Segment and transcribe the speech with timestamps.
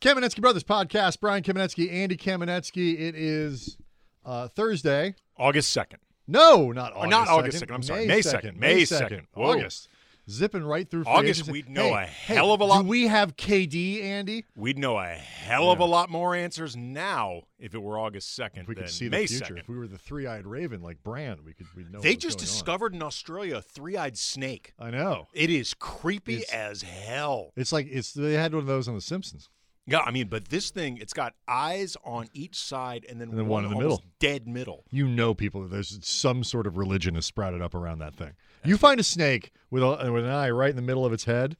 [0.00, 1.20] Kamenetsky Brothers podcast.
[1.20, 2.94] Brian Kamenetsky, Andy Kamenetsky.
[2.98, 3.76] It is
[4.24, 5.14] uh, Thursday.
[5.36, 5.96] August 2nd.
[6.26, 7.04] No, not August.
[7.04, 7.30] Or not 2nd.
[7.32, 7.74] August 2nd.
[7.74, 8.06] I'm sorry.
[8.06, 8.56] May 2nd.
[8.56, 9.22] May 2nd.
[9.36, 9.88] August.
[10.28, 11.52] Zipping right through free August, agency.
[11.52, 14.44] we'd know Hey, a hey, hell of a lot- Do we have KD, Andy?
[14.54, 18.68] We'd know a hell of a lot more answers now if it were August 2nd
[18.68, 19.54] we could see May the future.
[19.54, 19.58] 2nd.
[19.60, 21.98] If we were the three-eyed raven like Bran, we could we'd know.
[22.00, 22.52] they just going on.
[22.54, 24.72] discovered in Australia a three-eyed snake.
[24.78, 25.26] I know.
[25.34, 27.52] It is creepy It's- as hell.
[27.56, 29.48] It's like it's they had one of those on The Simpsons.
[29.90, 33.38] Yeah, I mean, but this thing, it's got eyes on each side and then, And
[33.38, 34.02] then one in the middle.
[34.20, 34.84] dead middle.
[34.90, 35.66] You know, people.
[35.66, 38.34] There's some sort of religion has sprouted up around that thing.
[38.64, 41.24] You find a snake with a, with an eye right in the middle of its
[41.24, 41.56] head.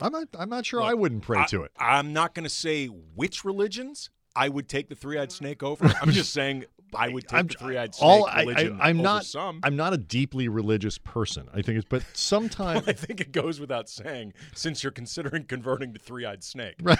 [0.00, 0.28] I'm not.
[0.38, 0.80] I'm not sure.
[0.80, 1.72] Look, I wouldn't pray I, to it.
[1.76, 5.92] I'm not going to say which religions I would take the three-eyed snake over.
[6.00, 8.98] I'm just saying I would take I'm- the three-eyed snake all I, religion I, I'm
[8.98, 9.24] over not.
[9.24, 9.60] some.
[9.62, 11.48] I'm not a deeply religious person.
[11.52, 11.86] I think it's.
[11.88, 12.86] But sometimes.
[12.88, 16.76] I think it goes without saying since you're considering converting to three-eyed snake.
[16.82, 16.98] Right.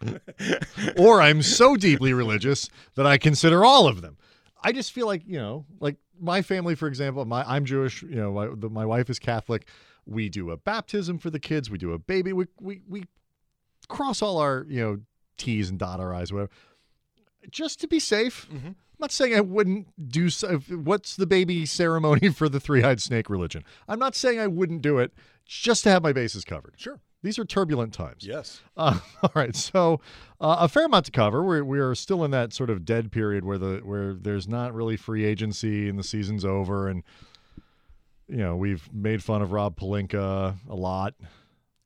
[0.96, 4.16] or I'm so deeply religious that I consider all of them.
[4.62, 8.02] I just feel like you know, like my family, for example, my I'm Jewish.
[8.02, 9.68] You know, my, the, my wife is Catholic.
[10.06, 11.70] We do a baptism for the kids.
[11.70, 12.32] We do a baby.
[12.32, 13.04] We we we
[13.88, 15.00] cross all our you know
[15.36, 16.50] T's and dot our I's, whatever,
[17.50, 18.46] just to be safe.
[18.50, 20.30] I'm not saying I wouldn't do.
[20.30, 23.64] So, what's the baby ceremony for the three-eyed snake religion?
[23.88, 25.12] I'm not saying I wouldn't do it
[25.46, 26.74] just to have my bases covered.
[26.76, 27.00] Sure.
[27.22, 28.26] These are turbulent times.
[28.26, 28.60] Yes.
[28.76, 30.00] Uh, all right, so
[30.40, 31.44] uh, a fair amount to cover.
[31.44, 34.74] We're we are still in that sort of dead period where the where there's not
[34.74, 37.04] really free agency and the season's over, and
[38.28, 41.14] you know we've made fun of Rob Pelinka a lot.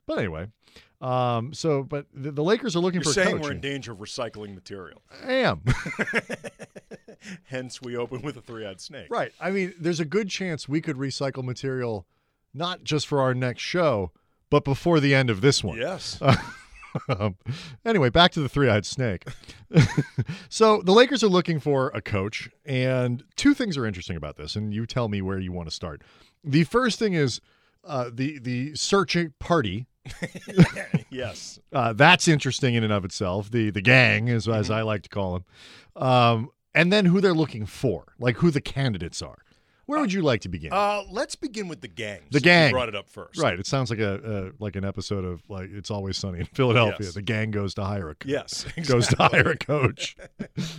[0.07, 0.47] But anyway,
[1.01, 3.45] um, so but the, the Lakers are looking You're for a saying coach.
[3.45, 5.03] we're in danger of recycling material.
[5.27, 5.63] I am
[7.45, 9.09] Hence, we open with a three-eyed snake.
[9.11, 9.33] right.
[9.41, 12.07] I mean, there's a good chance we could recycle material,
[12.55, 14.13] not just for our next show,
[14.51, 15.79] but before the end of this one.
[15.79, 16.21] Yes.
[17.09, 17.37] Um,
[17.85, 19.25] anyway, back to the three-eyed snake.
[20.49, 24.57] so the Lakers are looking for a coach, and two things are interesting about this,
[24.57, 26.03] and you tell me where you want to start.
[26.43, 27.41] The first thing is
[27.85, 29.87] uh, the the searching party.
[31.11, 31.59] yes.
[31.73, 33.51] Uh, that's interesting in and of itself.
[33.51, 37.35] The the gang, as as I like to call them, um, and then who they're
[37.35, 39.39] looking for, like who the candidates are.
[39.89, 40.71] Where would you like to begin?
[40.71, 42.21] Uh, let's begin with the gang.
[42.31, 42.73] The gang.
[42.73, 43.41] brought it up first.
[43.41, 43.59] right.
[43.59, 47.07] It sounds like a, a like an episode of like It's Always Sunny in Philadelphia.
[47.07, 47.15] Yes.
[47.15, 48.31] The gang goes to hire a coach.
[48.31, 48.67] Yes.
[48.87, 50.15] goes to hire a coach.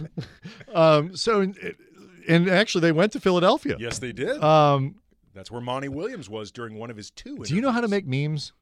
[0.76, 3.78] um, so, and actually, they went to Philadelphia.
[3.80, 4.44] Yes, they did.
[4.44, 5.02] Um,
[5.34, 7.40] That's where Monty Williams was during one of his two.
[7.40, 8.54] do you know how to make memes?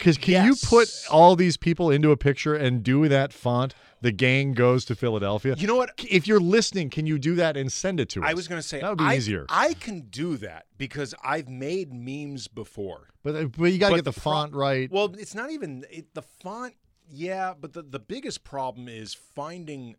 [0.00, 3.74] Because can you put all these people into a picture and do that font?
[4.00, 5.54] The gang goes to Philadelphia.
[5.58, 5.90] You know what?
[5.98, 8.30] If you're listening, can you do that and send it to us?
[8.30, 9.44] I was going to say that would be I, easier.
[9.50, 13.08] I can do that because I've made memes before.
[13.22, 14.90] but uh, but you got to get the font right.
[14.90, 16.76] Well, it's not even it, the font.
[17.12, 19.96] Yeah, but the, the biggest problem is finding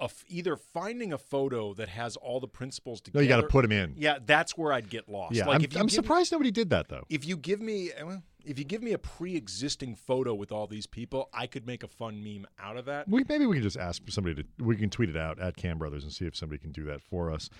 [0.00, 3.22] a f- either finding a photo that has all the principles no, together.
[3.22, 3.94] you got to put them in.
[3.98, 5.34] Yeah, that's where I'd get lost.
[5.34, 7.04] Yeah, like I'm, I'm surprised nobody did that though.
[7.10, 10.86] If you give me well, if you give me a pre-existing photo with all these
[10.86, 13.08] people, I could make a fun meme out of that.
[13.08, 14.64] We, maybe we can just ask somebody to.
[14.64, 17.02] We can tweet it out at Kam Brothers and see if somebody can do that
[17.02, 17.50] for us.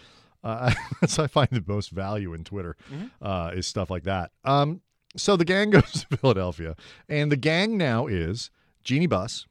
[0.45, 2.77] Uh, that's I find the most value in Twitter
[3.21, 4.33] uh, is stuff like that.
[4.45, 4.81] Um,
[5.17, 6.77] so the gang goes to Philadelphia,
[7.09, 8.51] and the gang now is
[8.83, 9.47] Jeanie Buss,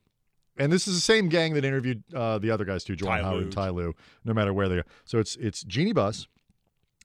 [0.58, 3.44] and this is the same gang that interviewed uh, the other guys too, Juwan Howard
[3.44, 4.84] and Ty Lue, no matter where they go.
[5.06, 6.28] So it's it's Jeanie Buss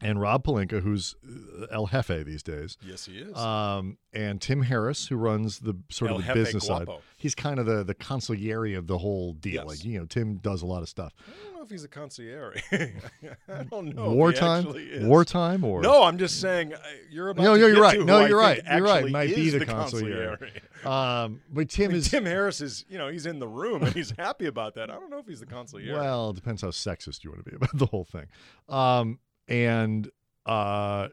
[0.03, 1.15] and Rob Pelinka, who's
[1.61, 2.77] uh, El Jefe these days.
[2.87, 3.37] Yes, he is.
[3.37, 6.87] Um, and Tim Harris, who runs the sort El of the Jefe business side.
[7.17, 9.55] He's kind of the the consigliere of the whole deal.
[9.55, 9.67] Yes.
[9.67, 11.15] Like you know, Tim does a lot of stuff.
[11.27, 12.61] I don't know if he's a concierge.
[12.73, 14.11] I don't know.
[14.11, 14.67] wartime,
[15.09, 16.79] wartime, or No, I'm just saying uh,
[17.11, 17.43] you're about.
[17.43, 18.01] No, no, you're right.
[18.01, 18.77] No, I you're think right.
[18.77, 19.11] You're right.
[19.11, 20.39] Might be the the consigliere.
[20.39, 20.51] consigliere.
[20.87, 24.13] Um, but Tim is Tim Harris is, you know, he's in the room and he's
[24.17, 24.89] happy about that.
[24.89, 25.95] I don't know if he's the consigliere.
[25.95, 28.27] well, it depends how sexist you want to be about the whole thing.
[28.69, 29.19] Um,
[29.49, 30.11] and
[30.45, 31.09] uh,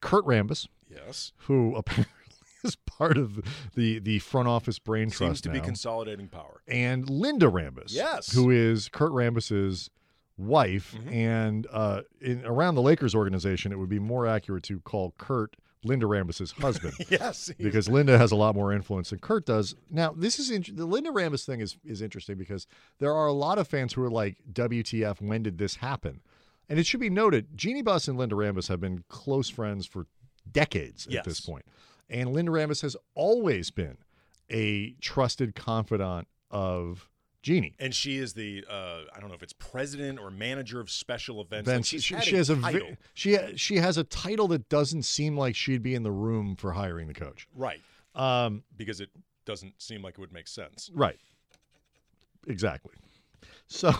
[0.00, 2.12] Kurt Rambis, yes, who apparently
[2.62, 3.40] is part of
[3.74, 5.18] the the front office brain trust.
[5.18, 6.62] seems trust to be consolidating power.
[6.68, 8.32] and Linda Rambis, Yes.
[8.32, 9.90] who is Kurt Rambis's
[10.36, 11.12] wife, Mhm.
[11.12, 15.56] and uh, in around the Lakers organization, it would be more accurate to call Kurt
[15.84, 16.94] Linda Rambis's husband.
[17.10, 19.74] yes, because Linda has a lot more influence than Kurt does.
[19.90, 22.66] Now, this is int- the Linda Rambis thing is is interesting because
[22.98, 25.20] there are a lot of fans who are like, "WTF?
[25.20, 26.20] When did this happen?"
[26.68, 30.06] And it should be noted, Jeanie Buss and Linda Rambis have been close friends for
[30.50, 31.46] decades at this Yes.
[31.46, 31.64] point,
[32.08, 33.98] and Linda Rambis has always been
[34.50, 37.08] a trusted confidant of
[37.42, 37.74] Jeanie.
[37.78, 41.40] and she is the uh, I don't know if it's president or manager of special
[41.42, 41.68] events.
[41.68, 42.88] Like she, she has a title.
[42.88, 46.56] vi- she she has a title that doesn't seem like she'd be in the room
[46.56, 47.46] for hiring the coach.
[47.54, 47.80] right
[48.14, 49.10] Um, because it
[49.44, 50.90] doesn't seem like it would make sense.
[50.94, 51.18] Right.
[52.46, 52.92] Exactly.
[53.66, 53.92] So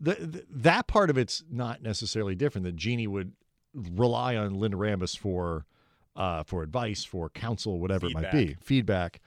[0.00, 2.64] the, the, that part of it's not necessarily different.
[2.64, 3.32] That Jeanie would
[3.74, 5.66] rely on Linda Rambis for
[6.16, 9.20] uh, for advice, for counsel, whatever it might be, feedback.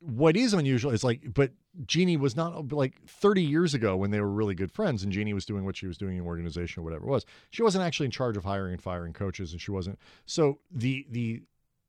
[0.00, 1.52] What is unusual is like, but
[1.86, 5.32] Jeanie was not like 30 years ago when they were really good friends, and Jeanie
[5.32, 7.24] was doing what she was doing in organization or whatever it was.
[7.50, 9.98] She wasn't actually in charge of hiring and firing coaches, and she wasn't.
[10.26, 11.42] So the the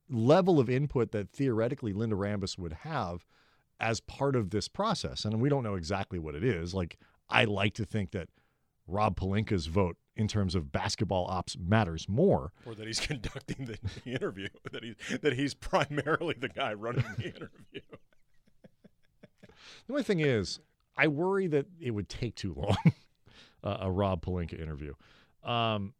[0.09, 3.25] level of input that theoretically Linda Rambis would have
[3.79, 6.73] as part of this process, and we don't know exactly what it is.
[6.73, 6.97] Like
[7.33, 8.29] I like to think that
[8.87, 12.51] Rob Pelinka's vote in terms of basketball ops matters more.
[12.65, 17.05] Or that he's conducting the, the interview, that he that he's primarily the guy running
[17.17, 17.81] the interview.
[19.41, 20.59] the only thing is,
[20.95, 22.77] I worry that it would take too long.
[23.63, 24.93] uh, a Rob Pelinka interview.
[25.43, 25.93] Um,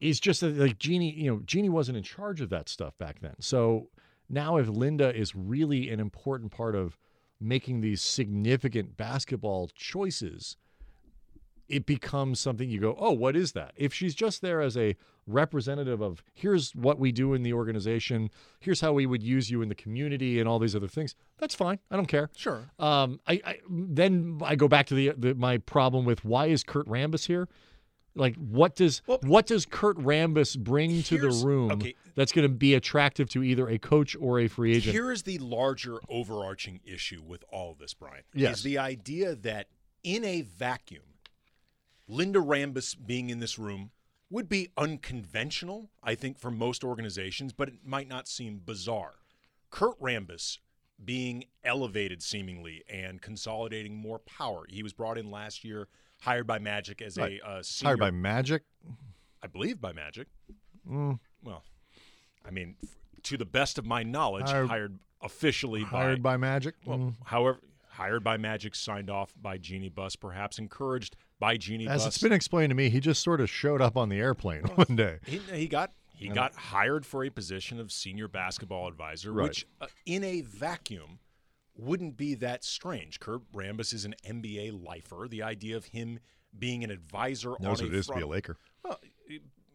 [0.00, 3.20] is just that, like Jeanie, you know, Jeanie wasn't in charge of that stuff back
[3.20, 3.34] then.
[3.40, 3.88] So
[4.28, 6.98] now, if Linda is really an important part of
[7.40, 10.56] making these significant basketball choices,
[11.68, 13.72] it becomes something you go, oh, what is that?
[13.76, 14.96] If she's just there as a
[15.26, 18.30] representative of here's what we do in the organization,
[18.60, 21.54] here's how we would use you in the community, and all these other things, that's
[21.54, 21.78] fine.
[21.90, 22.30] I don't care.
[22.36, 22.70] Sure.
[22.78, 26.62] Um, I, I then I go back to the, the my problem with why is
[26.62, 27.48] Kurt Rambis here?
[28.16, 31.94] Like, what does well, what does Kurt Rambis bring to the room okay.
[32.14, 34.94] that's going to be attractive to either a coach or a free agent?
[34.94, 38.22] Here is the larger overarching issue with all of this, Brian.
[38.34, 38.58] Yes.
[38.58, 39.68] Is the idea that
[40.02, 41.02] in a vacuum,
[42.08, 43.90] Linda Rambis being in this room
[44.30, 49.14] would be unconventional, I think, for most organizations, but it might not seem bizarre.
[49.70, 50.58] Kurt Rambis
[51.04, 54.64] being elevated seemingly and consolidating more power.
[54.68, 55.88] He was brought in last year,
[56.20, 57.40] hired by Magic as right.
[57.44, 57.90] a uh, senior.
[57.90, 58.62] Hired by Magic?
[59.42, 60.28] I believe by Magic.
[60.88, 61.18] Mm.
[61.42, 61.62] Well,
[62.44, 62.76] I mean,
[63.24, 66.74] to the best of my knowledge, hired, hired officially hired by, by Magic.
[66.84, 67.14] Well, mm.
[67.24, 71.88] however, hired by Magic, signed off by Jeanie Buss, perhaps encouraged by Jeanie.
[71.88, 72.14] As Buss.
[72.14, 74.96] it's been explained to me, he just sort of showed up on the airplane one
[74.96, 75.18] day.
[75.26, 79.48] He, he got he got hired for a position of senior basketball advisor, right.
[79.48, 81.18] which uh, in a vacuum
[81.76, 83.20] wouldn't be that strange.
[83.20, 85.26] Kurt Rambis is an NBA lifer.
[85.28, 86.18] The idea of him
[86.58, 88.56] being an advisor knows what it is front, to be a Laker.
[88.82, 88.98] Well,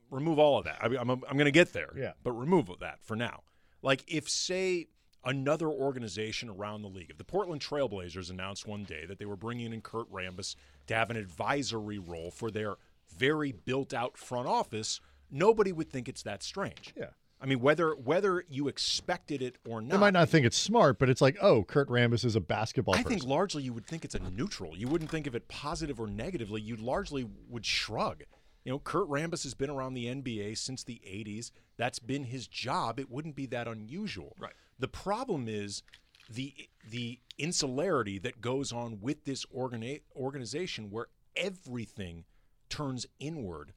[0.09, 0.79] remove all of that.
[0.81, 1.93] I, I'm I'm going to get there.
[1.95, 3.43] Yeah, but remove that for now.
[3.81, 4.87] Like if say
[5.23, 7.09] another organization around the league.
[7.09, 10.55] If the Portland Trailblazers announced one day that they were bringing in Kurt Rambis
[10.87, 12.75] to have an advisory role for their
[13.15, 14.99] very built out front office,
[15.29, 16.93] nobody would think it's that strange.
[16.95, 17.09] Yeah.
[17.41, 20.99] I mean, whether whether you expected it or not, they might not think it's smart,
[20.99, 22.93] but it's like, oh, Kurt Rambis is a basketball.
[22.93, 23.19] I person.
[23.19, 24.77] think largely you would think it's a neutral.
[24.77, 26.61] You wouldn't think of it positive or negatively.
[26.61, 28.23] You largely would shrug.
[28.63, 31.49] You know, Kurt Rambis has been around the NBA since the '80s.
[31.77, 32.99] That's been his job.
[32.99, 34.35] It wouldn't be that unusual.
[34.39, 34.53] Right.
[34.77, 35.81] The problem is
[36.29, 36.53] the
[36.87, 42.25] the insularity that goes on with this organi- organization, where everything
[42.69, 43.73] turns inward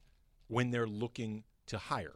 [0.47, 2.13] when they're looking to hire.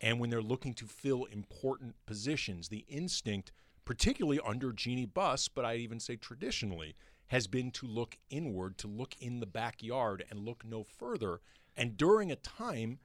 [0.00, 3.52] And when they're looking to fill important positions, the instinct,
[3.84, 6.94] particularly under Jeanie Buss, but I'd even say traditionally,
[7.28, 11.40] has been to look inward, to look in the backyard and look no further.
[11.76, 12.98] And during a time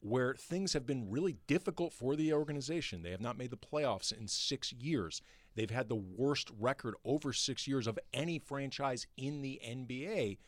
[0.00, 4.16] where things have been really difficult for the organization, they have not made the playoffs
[4.16, 5.22] in six years.
[5.54, 10.38] They've had the worst record over six years of any franchise in the NBA.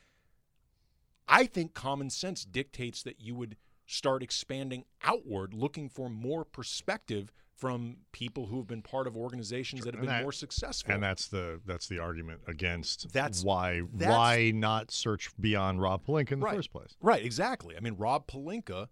[1.27, 7.33] I think common sense dictates that you would start expanding outward, looking for more perspective
[7.57, 10.93] from people who have been part of organizations that have been that, more successful.
[10.93, 16.05] And that's the that's the argument against that's why that's, why not search beyond Rob
[16.05, 16.97] Pelinka in the right, first place.
[17.01, 17.77] Right, exactly.
[17.77, 18.89] I mean, Rob Pelinka,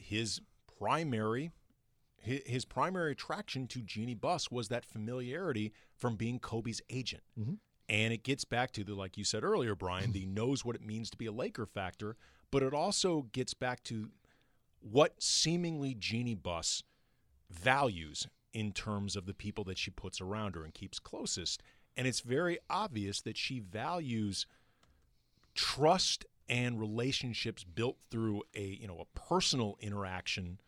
[0.00, 0.40] his
[0.78, 1.50] primary
[2.20, 7.22] his primary attraction to Jeanie Buss was that familiarity from being Kobe's agent.
[7.38, 7.54] Mm-hmm.
[7.88, 10.84] And it gets back to the like you said earlier, Brian, the knows what it
[10.84, 12.16] means to be a Laker factor,
[12.50, 14.10] but it also gets back to
[14.80, 16.82] what seemingly Jeanie Buss
[17.50, 21.62] values in terms of the people that she puts around her and keeps closest.
[21.96, 24.46] And it's very obvious that she values
[25.54, 30.60] trust and relationships built through a you know a personal interaction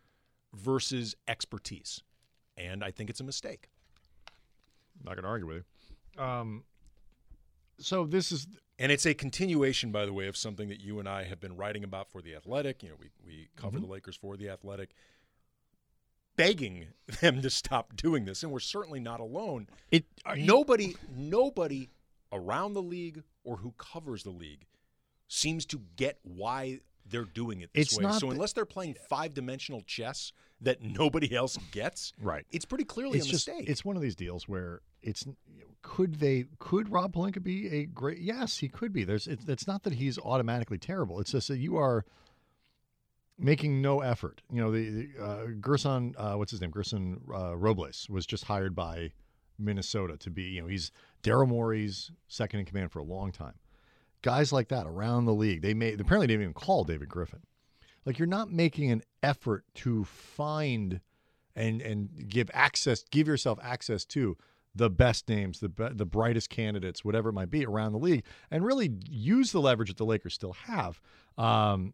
[0.53, 2.03] versus expertise.
[2.57, 3.69] And I think it's a mistake.
[4.29, 5.65] I'm not going to argue with
[6.17, 6.23] you.
[6.23, 6.65] Um,
[7.79, 8.47] so this is
[8.81, 11.55] and it's a continuation, by the way, of something that you and I have been
[11.55, 12.83] writing about for the Athletic.
[12.83, 13.87] You know, we we cover mm-hmm.
[13.87, 14.91] the Lakers for the Athletic,
[16.35, 16.87] begging
[17.21, 19.69] them to stop doing this, and we're certainly not alone.
[19.91, 21.91] It nobody nobody
[22.33, 24.65] around the league or who covers the league
[25.29, 28.11] seems to get why they're doing it this it's way.
[28.13, 30.33] So unless they're playing five dimensional chess
[30.63, 32.47] that nobody else gets, right?
[32.51, 33.69] It's pretty clearly it's a just, mistake.
[33.69, 35.27] It's one of these deals where it's
[35.83, 38.19] could they could Rob Pelinka be a great?
[38.19, 39.05] Yes, he could be.
[39.05, 41.21] There's it's, it's not that he's automatically terrible.
[41.21, 42.05] It's just that you are
[43.39, 44.43] making no effort.
[44.53, 46.71] You know, the, the uh, Gersson, uh, what's his name?
[46.71, 49.13] Gersson uh, Robles was just hired by
[49.59, 50.43] Minnesota to be.
[50.43, 50.91] You know, he's
[51.23, 53.55] Daryl Morey's second in command for a long time.
[54.23, 57.41] Guys like that around the league, they made apparently they didn't even call David Griffin.
[58.05, 61.01] Like you're not making an effort to find
[61.57, 64.37] and and give access, give yourself access to
[64.75, 68.25] the best names, the be- the brightest candidates, whatever it might be around the league,
[68.51, 71.01] and really use the leverage that the Lakers still have,
[71.39, 71.93] um,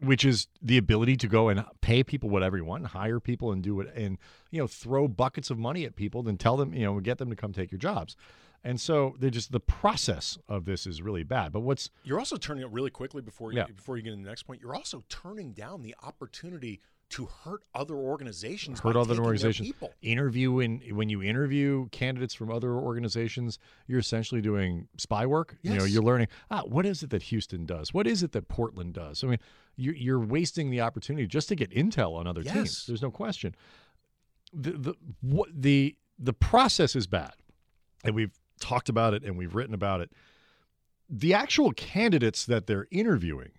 [0.00, 3.52] which is the ability to go and pay people whatever you want, and hire people
[3.52, 4.18] and do it, and
[4.50, 7.30] you know throw buckets of money at people, then tell them you know get them
[7.30, 8.16] to come take your jobs.
[8.64, 11.52] And so they just the process of this is really bad.
[11.52, 13.66] But what's You're also turning it really quickly before you, Yeah.
[13.66, 14.60] before you get to the next point.
[14.60, 18.80] You're also turning down the opportunity to hurt other organizations.
[18.80, 19.68] hurt other organizations.
[19.68, 19.92] people.
[20.02, 25.56] Interview in when you interview candidates from other organizations, you're essentially doing spy work.
[25.62, 27.94] You know, you're learning ah, what is it that Houston does?
[27.94, 29.22] What is it that Portland does?
[29.22, 29.38] I mean,
[29.76, 32.86] you're, you're wasting the opportunity just to get intel on other teams.
[32.86, 33.54] There's no question.
[34.52, 37.34] The the what the the process is bad,
[38.04, 40.10] and we've talked about it and we've written about it.
[41.08, 43.52] The actual candidates that they're interviewing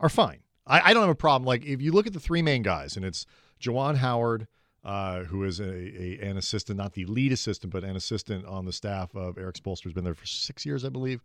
[0.00, 0.40] are fine.
[0.70, 1.46] I, I don't have a problem.
[1.46, 3.26] Like if you look at the three main guys, and it's
[3.60, 4.46] Juwan Howard,
[4.84, 8.64] uh, who is a, a an assistant, not the lead assistant, but an assistant on
[8.64, 9.84] the staff of Erik Spoelstra.
[9.84, 11.22] Has been there for six years, I believe,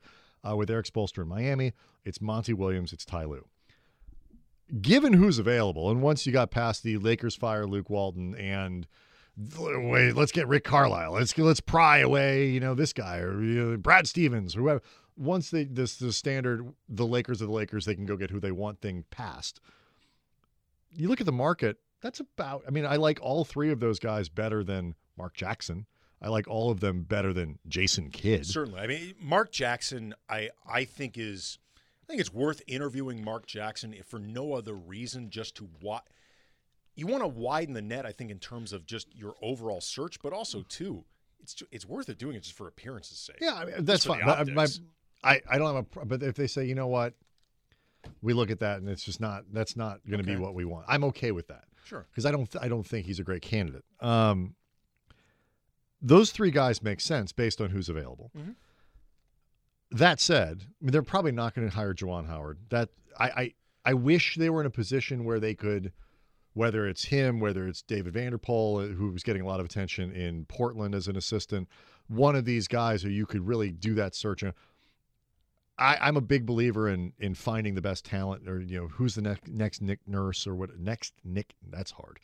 [0.47, 1.73] uh, with Erik Spoelstra in Miami.
[2.03, 2.91] It's Monty Williams.
[2.91, 3.45] It's Ty Lue.
[4.81, 8.87] Given who's available, and once you got past the Lakers fire Luke Walton and
[9.59, 11.11] wait, let's get Rick Carlisle.
[11.11, 14.81] Let's let's pry away, you know, this guy or you know, Brad Stevens whoever.
[15.17, 17.85] Once they this the standard, the Lakers are the Lakers.
[17.85, 19.59] They can go get who they want thing passed.
[20.91, 21.77] You look at the market.
[22.01, 22.63] That's about.
[22.67, 25.85] I mean, I like all three of those guys better than Mark Jackson.
[26.21, 28.45] I like all of them better than Jason Kidd.
[28.45, 28.79] Certainly.
[28.79, 31.59] I mean, Mark Jackson, I I think is,
[32.03, 36.07] I think it's worth interviewing Mark Jackson if for no other reason, just to what
[36.95, 38.05] you want to widen the net.
[38.05, 41.03] I think in terms of just your overall search, but also too,
[41.41, 43.37] it's it's worth it doing it just for appearances' sake.
[43.41, 44.19] Yeah, I mean, that's fine.
[44.19, 44.79] the my, optics.
[45.25, 46.05] I, I don't have a.
[46.05, 47.13] But if they say, you know what,
[48.21, 49.43] we look at that and it's just not.
[49.51, 50.85] That's not going to be what we want.
[50.87, 51.63] I'm okay with that.
[51.83, 52.05] Sure.
[52.09, 53.83] because I don't th- I don't think he's a great candidate.
[53.99, 54.55] Um,
[56.01, 58.31] those three guys make sense based on who's available.
[58.37, 58.55] Mhm.
[59.91, 62.57] That said, I mean, they're probably not going to hire Juwan Howard.
[62.69, 62.89] That
[63.19, 63.53] I, I
[63.85, 65.91] I wish they were in a position where they could,
[66.53, 70.11] whether it's him, whether it's David Vanterpool, uh, who was getting a lot of attention
[70.11, 71.67] in Portland as an assistant,
[72.07, 74.43] one of these guys who you could really do that search.
[74.43, 74.53] on.
[75.77, 79.15] I, I'm a big believer in in finding the best talent, or you know, who's
[79.15, 81.53] the next next Nick Nurse or what next Nick.
[81.69, 82.19] That's hard.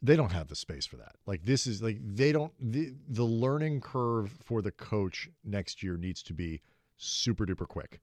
[0.00, 1.16] They don't have the space for that.
[1.26, 2.52] Like this is like they don't.
[2.60, 6.60] The the learning curve for the coach next year needs to be
[6.96, 8.00] super duper quick.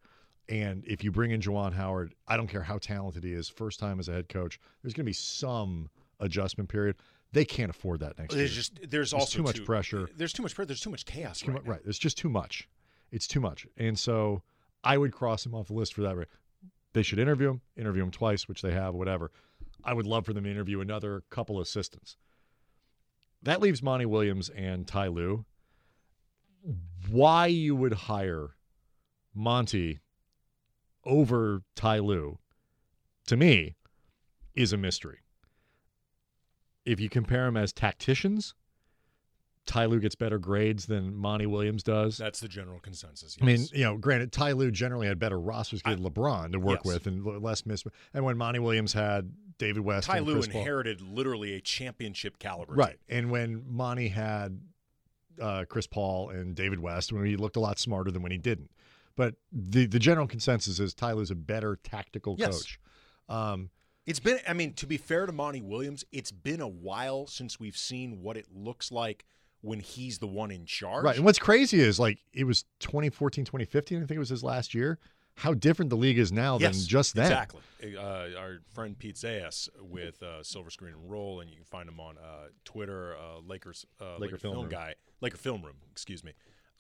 [0.48, 3.80] And if you bring in Juwan Howard, I don't care how talented he is, first
[3.80, 5.90] time as a head coach, there's going to be some
[6.20, 6.98] adjustment period.
[7.32, 8.56] They can't afford that next There's year.
[8.56, 10.08] just there's, also too much pressure.
[10.16, 10.68] There's too much pressure.
[10.68, 11.40] There's too much chaos.
[11.40, 11.82] Too right, right.
[11.86, 12.70] It's just too much.
[13.16, 13.66] It's too much.
[13.78, 14.44] And so
[14.84, 16.28] I would cross him off the list for that.
[16.92, 19.32] They should interview him, interview him twice, which they have, whatever.
[19.86, 22.18] I would love for them to interview another couple assistants.
[23.42, 25.46] That leaves Monty Williams and Ty Lue.
[27.10, 28.50] Why you would hire
[29.34, 30.00] Monty
[31.06, 32.40] over Ty Lue,
[33.28, 33.78] to me,
[34.54, 35.20] is a mystery.
[36.84, 38.56] If you compare them as tacticians,
[39.66, 42.18] Ty Lue gets better grades than Monty Williams does.
[42.18, 43.38] That's the general consensus.
[43.42, 46.60] I mean, you know, granted, Ty Lue generally had better rosters I- with LeBron to
[46.60, 46.94] work Yes.
[46.94, 47.84] with and less miss.
[48.14, 51.62] And when Monty Williams had David West, Ty and Lue Chris Paul- inherited literally a
[51.62, 52.74] championship caliber.
[52.74, 52.80] team.
[52.80, 53.00] right?
[53.10, 54.60] And when Monty had
[55.42, 58.38] uh, Chris Paul and David West, when he looked a lot smarter than when he
[58.38, 58.72] didn't.
[59.18, 62.58] But the the general consensus is Ty Lue's a better tactical Yes.
[62.62, 62.80] coach.
[63.28, 63.70] Um,
[64.06, 67.60] It's been, I mean, to be fair to Monty Williams, it's been a while since
[67.60, 69.26] we've seen what it looks like
[69.66, 71.04] when he's the one in charge.
[71.04, 71.16] Right.
[71.16, 74.74] And what's crazy is like it was 2014, 2015, I think it was his last
[74.74, 75.00] year.
[75.38, 77.26] How different the league is now yes, than just then.
[77.26, 77.62] Exactly.
[77.98, 81.90] Uh, our friend Pete Zayas with uh, Silver Screen and Roll, and you can find
[81.90, 84.72] him on uh, Twitter, uh, Lakers uh, Laker, Film Film, Room.
[84.72, 86.32] guy, Laker Film Room, excuse me.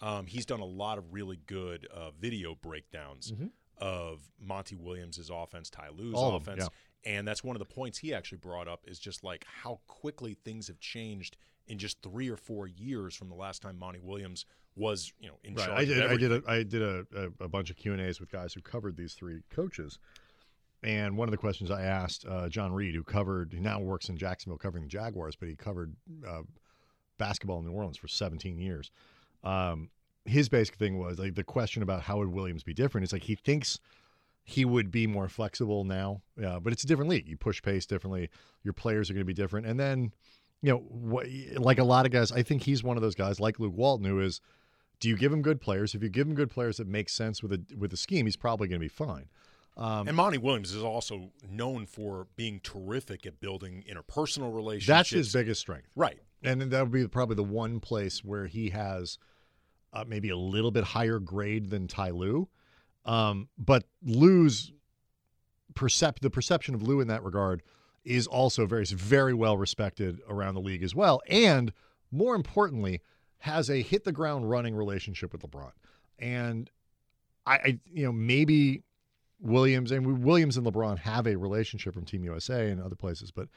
[0.01, 3.49] Um, he's done a lot of really good uh, video breakdowns Mhm.
[3.79, 6.69] of Monty Williams' offense, Ty Lue's All of them, offense.
[7.03, 10.33] And that's one of the points he actually brought up is just like how quickly
[10.33, 11.35] things have changed
[11.67, 14.45] in just three or four years from the last time Monty Williams
[14.75, 15.65] was, you know, in Right.
[15.67, 15.79] charge.
[15.79, 16.01] I did.
[16.05, 16.31] I did.
[16.31, 18.98] A, I did a, a, a bunch of Q and A's with guys who covered
[18.98, 19.98] these three coaches,
[20.84, 24.10] and one of the questions I asked uh, John Reid, who covered, he now works
[24.10, 25.95] in Jacksonville covering the Jaguars, but he covered
[26.27, 26.41] uh,
[27.17, 28.91] basketball in New Orleans for 17 years.
[29.43, 29.89] Um,
[30.25, 33.03] his basic thing was like the question about how would Williams be different.
[33.03, 33.79] It's like he thinks
[34.43, 37.27] he would be more flexible now, yeah, but it's a different league.
[37.27, 38.29] You push pace differently.
[38.63, 40.12] Your players are going to be different, and then
[40.65, 43.39] you know, what, like a lot of guys, I think he's one of those guys
[43.39, 44.41] like Luke Walton who is.
[45.01, 45.93] Do you give him good players?
[45.93, 48.38] If you give him good players that make sense with a with a scheme, he's
[48.38, 49.27] probably going to be fine.
[49.77, 54.88] Um, and Monty Williams is also known for being terrific at building interpersonal relationships.
[54.88, 56.19] That's his biggest strength, right?
[56.41, 59.19] And that would be probably the one place where he has
[59.93, 62.48] uh, maybe a little bit higher grade than Ty Lue.
[63.03, 64.72] Um, but Lue's
[65.75, 67.62] percept the perception of Lue in that regard
[68.05, 71.74] is also very very well respected around the league as well, and
[72.12, 73.01] more importantly,
[73.39, 75.71] has a hit the ground running relationship with LeBron.
[76.17, 76.69] And
[77.45, 78.83] I, I you know, maybe
[79.39, 83.47] Williams and Williams and LeBron have a relationship from Team USA and other places, but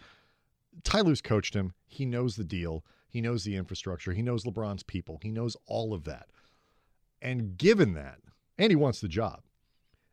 [0.85, 1.75] Ty Lue's coached him.
[1.87, 2.85] He knows the deal.
[3.09, 4.13] He knows the infrastructure.
[4.13, 5.19] He knows LeBron's people.
[5.23, 6.29] He knows all of that.
[7.23, 8.19] And given that,
[8.59, 9.43] and he wants the job,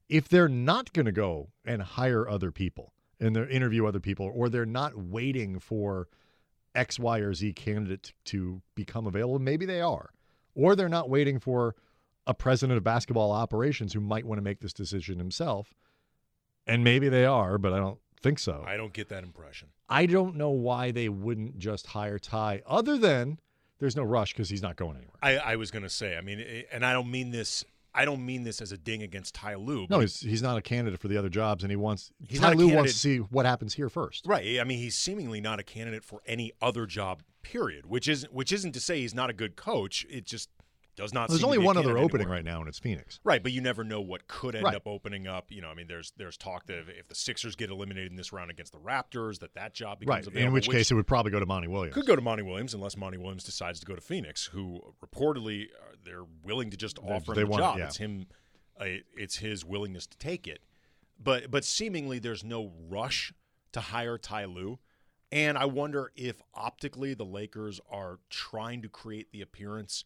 [0.07, 2.93] if they're not going to go and hire other people
[3.25, 6.07] and they interview other people, or they're not waiting for
[6.73, 10.11] X, Y, or Z candidate to become available, maybe they are,
[10.53, 11.75] or they're not waiting for
[12.27, 15.73] a president of basketball operations who might want to make this decision himself.
[16.67, 18.63] And maybe they are, but I don't think so.
[18.65, 19.69] I don't get that impression.
[19.87, 23.39] I don't know why they wouldn't just hire Ty, other than
[23.79, 25.17] there's no rush because he's not going anywhere.
[25.21, 27.63] I, I was going to say, I mean, eh, and I don't mean this.
[27.95, 29.87] I don't mean this as a ding against Ty Lue.
[29.89, 32.53] No, he's he's not a candidate for the other jobs, and he wants he's Ty
[32.53, 34.25] Lue wants to see what happens here first.
[34.27, 34.59] Right.
[34.59, 37.23] I mean, he's seemingly not a candidate for any other job.
[37.41, 37.85] Period.
[37.85, 40.05] Which isn't which isn't to say he's not a good coach.
[40.09, 40.49] It just
[40.95, 41.29] does not.
[41.29, 43.19] There's only one other opening right now, and it's Phoenix.
[43.23, 44.75] Right, but you never know what could end right.
[44.75, 45.51] up opening up.
[45.51, 48.17] You know, I mean, there's there's talk that if, if, the Sixers get eliminated in
[48.17, 50.27] this round against the Raptors, that that job becomes right.
[50.27, 50.47] available.
[50.47, 51.93] In which, which case, it would probably go to Monty Williams.
[51.93, 55.65] Could go to Monty Williams unless Monty Williams decides to go to Phoenix, who reportedly
[55.65, 57.77] uh, they're willing to just offer him the job.
[57.77, 57.85] Yeah.
[57.85, 58.27] It's him.
[58.79, 58.85] Uh,
[59.15, 60.61] it's his willingness to take it,
[61.21, 63.33] but but seemingly there's no rush
[63.73, 64.79] to hire Ty Lue.
[65.31, 70.05] And I wonder if optically the Lakers are trying to create the appearance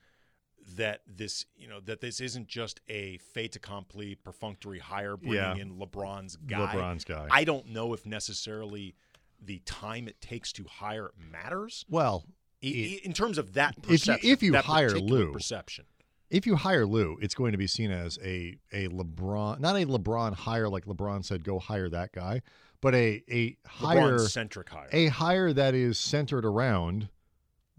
[0.75, 5.55] that this you know that this isn't just a fait accompli perfunctory hire bringing yeah.
[5.55, 6.73] in LeBron's guy.
[6.73, 7.27] LeBron's guy.
[7.31, 8.95] I don't know if necessarily
[9.41, 11.85] the time it takes to hire matters.
[11.89, 12.25] Well,
[12.61, 15.85] it, in terms of that perception, if you, if you hire Lue, perception.
[16.29, 19.85] If you hire Lue, it's going to be seen as a a LeBron, not a
[19.85, 22.41] LeBron hire like LeBron said, go hire that guy,
[22.81, 27.09] but a a hire centric hire, a hire that is centered around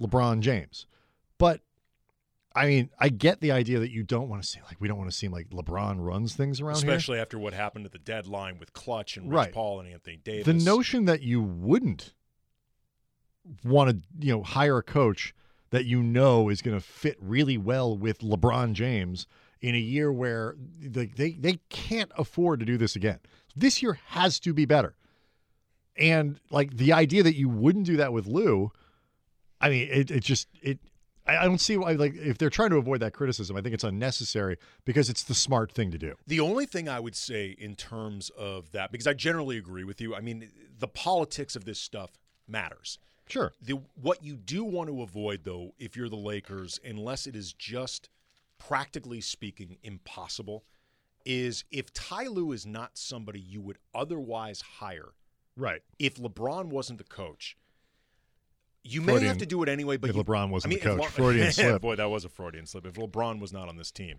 [0.01, 0.87] LeBron James.
[1.39, 1.61] But
[2.55, 4.99] I mean, I get the idea that you don't want to see like we don't
[4.99, 7.23] want to seem like LeBron runs things around especially here.
[7.23, 9.53] after what happened at the deadline with Klutch and Rich right.
[9.53, 10.47] Paul and Anthony Davis.
[10.47, 12.13] The notion that you wouldn't
[13.65, 15.35] want to, you know, hire a coach
[15.71, 19.27] that you know is going to fit really well with LeBron James
[19.61, 23.21] in a year where they, they they can't afford to do this again.
[23.55, 24.95] This year has to be better.
[25.97, 28.73] And like the idea that you wouldn't do that with Lue,
[29.61, 30.79] I mean, it, it just it
[31.39, 33.85] I, don't see why, like, if they're trying to avoid that criticism, I think it's
[33.85, 36.15] unnecessary because it's the smart thing to do.
[36.27, 40.01] The only thing I would say in terms of that, because I generally agree with
[40.01, 42.13] you, I mean, the politics of this stuff
[42.49, 42.99] matters.
[43.29, 43.53] Sure.
[43.63, 47.53] The, what you do want to avoid, though, if you're the Lakers, unless it is
[47.53, 48.09] just
[48.59, 50.65] practically speaking impossible,
[51.25, 55.11] is if Ty Lue is not somebody you would otherwise hire.
[55.57, 55.83] Right.
[55.99, 57.57] If LeBron wasn't the coach,
[58.83, 60.85] you Freudian, may have to do it anyway, but if you, LeBron wasn't I mean,
[60.85, 61.83] the coach, Le- Freudian slip.
[61.83, 62.87] Boy, that was a Freudian slip.
[62.87, 64.19] If LeBron was not on this team,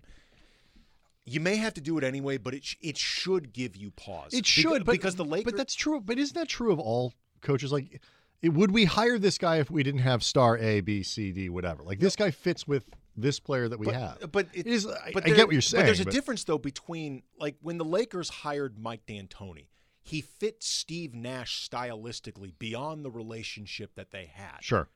[1.24, 4.32] you may have to do it anyway, but it sh- it should give you pause.
[4.32, 5.52] It should, because, but, because the Lakers.
[5.52, 6.00] But that's true.
[6.00, 7.72] But isn't that true of all coaches?
[7.72, 8.00] Like,
[8.40, 11.48] it, would we hire this guy if we didn't have star A, B, C, D,
[11.48, 11.82] whatever?
[11.82, 14.32] Like this guy fits with this player that we but, have.
[14.32, 14.86] But it, it is.
[14.86, 15.82] I, but I there, get what you're saying.
[15.82, 19.66] But there's a difference though between like when the Lakers hired Mike D'Antoni
[20.02, 24.58] he fit Steve Nash stylistically beyond the relationship that they had.
[24.60, 24.88] Sure.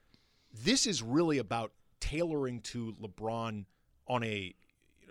[0.53, 3.64] This is really about tailoring to LeBron
[4.07, 4.55] on a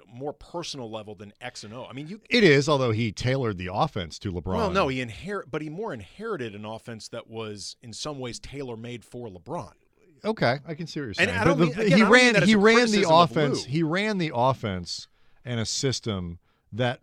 [0.08, 1.86] more personal level than X and O.
[1.90, 2.22] I mean, you.
[2.30, 4.56] It is, although he tailored the offense to LeBron.
[4.56, 8.40] Well, no, he inherit, but he more inherited an offense that was in some ways
[8.40, 9.74] tailor made for LeBron.
[10.24, 11.30] Okay, I can see what you're saying.
[11.30, 12.44] And I don't the, mean, again, he ran.
[12.44, 13.66] he ran the offense.
[13.66, 13.72] Lue.
[13.72, 15.08] He ran the offense
[15.44, 16.40] and a system
[16.72, 17.02] that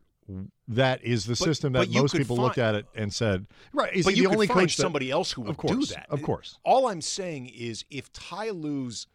[0.69, 3.95] that is the but, system that most people find, looked at it and said, right,
[3.95, 5.95] is but he you the only could find coach somebody else who would course, do
[5.95, 6.07] that.
[6.11, 6.59] Of course.
[6.65, 9.07] All I'm saying is if Ty Lue's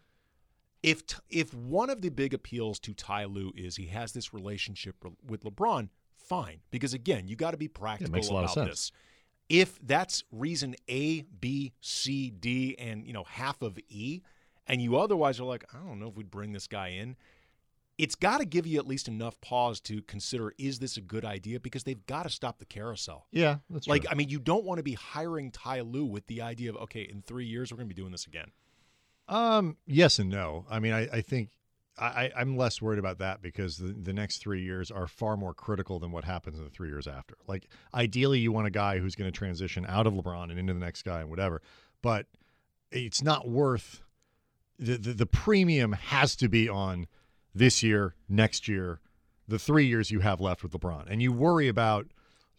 [0.84, 4.96] if if one of the big appeals to Ty Lue is he has this relationship
[5.26, 6.60] with LeBron, fine.
[6.72, 8.92] Because again, you got to be practical yeah, about this.
[9.50, 14.22] If that's reason A, B, C, D, and you know half of E,
[14.68, 17.16] and you otherwise are like, I don't know if we'd bring this guy in.
[17.98, 21.26] It's got to give you at least enough pause to consider is this a good
[21.26, 23.26] idea because they've got to stop the carousel.
[23.32, 24.12] Yeah, that's Like, true.
[24.12, 27.02] I mean, you don't want to be hiring Ty Lue with the idea of, okay,
[27.02, 28.52] in three years, we're going to be doing this again.
[29.28, 30.66] Um, yes and no.
[30.70, 31.50] I mean, I, I think
[32.00, 35.54] I, I'm less worried about that because the, the next three years are far more
[35.56, 37.36] critical than what happens in the three years after.
[37.48, 40.74] Like, ideally, you want a guy who's going to transition out of LeBron and into
[40.74, 41.62] the next guy and whatever,
[42.04, 42.28] but
[42.92, 44.02] it's not worth
[44.78, 47.08] the, the, the premium has to be on
[47.58, 49.00] this year, next year,
[49.48, 51.06] the three years you have left with LeBron.
[51.10, 52.08] And you worry about,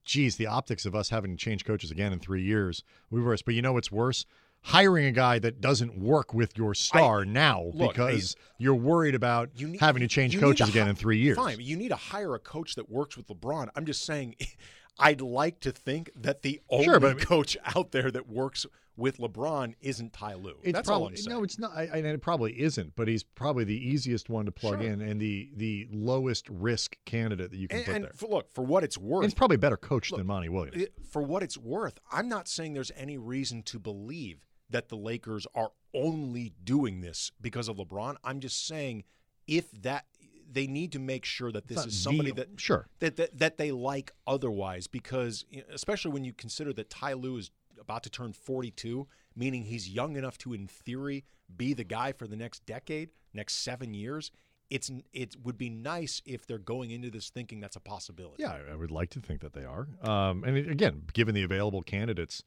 [0.04, 2.82] geez, the optics of us having to change coaches again in three years.
[3.10, 3.42] We worse.
[3.42, 4.24] But you know what's worse?
[4.62, 9.50] Hiring a guy that doesn't work with your star now look, because you're worried about
[9.54, 11.36] You need- having to change coaches to again hi- in three years.
[11.36, 13.68] Fine, you need to hire a coach that works with LeBron.
[13.76, 14.34] I'm just saying,
[14.98, 18.66] I'd like to think that the only Sure, but- coach out there that works
[18.98, 20.56] with LeBron isn't Ty Lue.
[20.62, 21.36] It's That's probably all I'm saying.
[21.38, 21.70] no, it's not.
[21.74, 22.94] I, and it probably isn't.
[22.96, 24.90] But he's probably the easiest one to plug Sure.
[24.90, 28.12] in and the the lowest risk candidate that you can and put and there.
[28.14, 30.82] for, look, for what it's worth, And he's probably better coach Look, than Monty Williams.
[30.82, 34.96] it- for what it's worth, I'm not saying there's any reason to believe that the
[34.96, 38.16] Lakers are only doing this because of LeBron.
[38.22, 39.04] I'm just saying
[39.46, 40.04] if that
[40.50, 42.86] they need to make sure that this is somebody that sure.
[43.00, 47.50] that, that that they like otherwise because especially when you consider that Ty Lue is
[47.80, 51.24] about to turn 42 meaning he's young enough to in theory
[51.56, 54.30] be the guy for the next decade next 7 years
[54.70, 58.52] it's it would be nice if they're going into this thinking that's a possibility Yeah,
[58.68, 59.88] I- I would like to think that they are.
[60.02, 62.42] Um, and it- again, given the available candidates,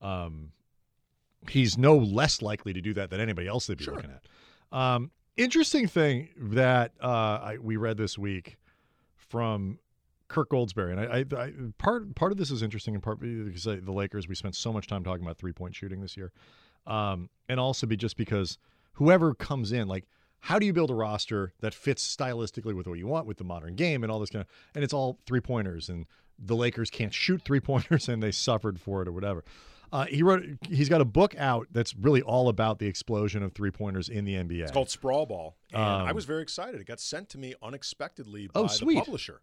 [0.00, 0.50] um,
[1.48, 3.94] he's no less likely to do that than anybody else they'd be Sure.
[3.94, 4.26] looking at.
[4.76, 7.06] Um, interesting thing that uh,
[7.40, 8.56] I, we read this week
[9.14, 9.78] from
[10.30, 13.64] Kirk Goldsberry, and I, I, I part part of this is interesting in part because
[13.64, 16.32] the Lakers we spent so much time talking about three point shooting this year,
[16.86, 18.56] um, and also be just because
[18.94, 20.06] whoever comes in, like
[20.44, 23.44] how do you build a roster that fits stylistically with what you want with the
[23.44, 26.06] modern game and all this kind of, and it's all three pointers, and
[26.38, 29.44] the Lakers can't shoot three pointers, and they suffered for it or whatever.
[29.92, 30.44] Uh, he wrote.
[30.68, 34.24] He's got a book out that's really all about the explosion of three pointers in
[34.24, 34.60] the NBA.
[34.62, 37.54] it's called Sprawl Ball and I Um, was very excited it got sent to me
[37.60, 38.98] unexpectedly by Oh, the sweet.
[38.98, 39.40] publisher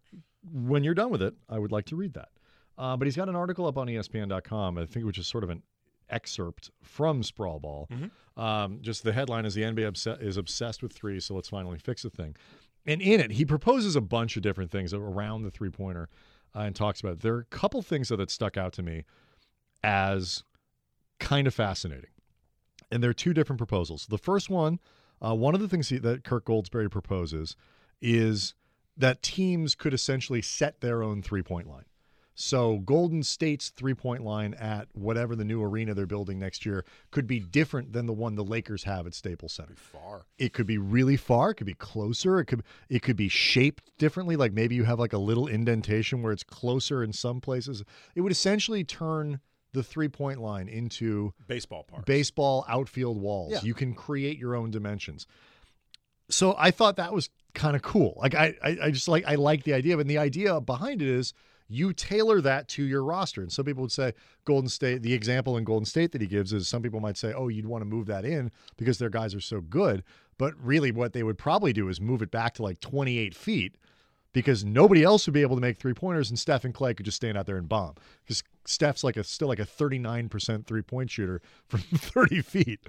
[0.52, 2.28] when you're done with it, I would like to read that.
[2.76, 5.50] Uh, but he's got an article up on ESPN.com, I think, which is sort of
[5.50, 5.62] an
[6.10, 7.88] excerpt from Sprawl Ball.
[8.36, 11.78] Um, just the headline is the NBA obs- is obsessed with three, so let's finally
[11.78, 12.36] fix the thing.
[12.86, 16.08] And in it, he proposes a bunch of different things around the three pointer
[16.54, 17.20] uh, and talks about it.
[17.20, 19.04] There are a couple things that, that stuck out to me
[19.82, 20.44] as
[21.18, 22.10] kind of fascinating.
[22.90, 24.06] And there are two different proposals.
[24.08, 24.78] The first one,
[25.20, 27.56] uh, one of the things he, that Kirk Goldsberry proposes
[28.00, 28.54] is
[28.98, 31.84] that teams could essentially set their own three point line.
[32.40, 36.84] So Golden State's three point line at whatever the new arena they're building next year
[37.10, 39.74] could be different than the one the Lakers have at Staples Center.
[39.74, 41.50] far It could be really far.
[41.50, 42.38] It could be closer.
[42.38, 44.36] It could it could be shaped differently.
[44.36, 47.82] Like maybe you have like a little indentation where it's closer in some places.
[48.14, 49.40] It would essentially turn
[49.72, 53.52] the three point line into baseball park baseball outfield walls.
[53.52, 53.60] Yeah.
[53.62, 55.26] You can create your own dimensions.
[56.30, 58.14] So I thought that was kind of cool.
[58.20, 61.08] Like I, I, I just like I like the idea, and the idea behind it
[61.08, 61.32] is
[61.68, 63.42] you tailor that to your roster.
[63.42, 64.14] And some people would say
[64.44, 65.02] Golden State.
[65.02, 67.66] The example in Golden State that he gives is some people might say, oh, you'd
[67.66, 70.02] want to move that in because their guys are so good.
[70.38, 73.76] But really, what they would probably do is move it back to like 28 feet
[74.32, 77.06] because nobody else would be able to make three pointers, and Steph and Klay could
[77.06, 77.94] just stand out there and bomb.
[78.24, 82.80] Because Steph's like a still like a 39% three point shooter from 30 feet.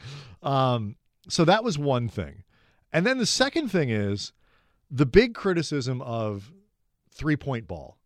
[0.44, 0.96] Um,
[1.28, 2.44] so that was one thing.
[2.92, 4.34] And then the second thing is
[4.90, 6.52] the big criticism of
[7.12, 7.98] three point ball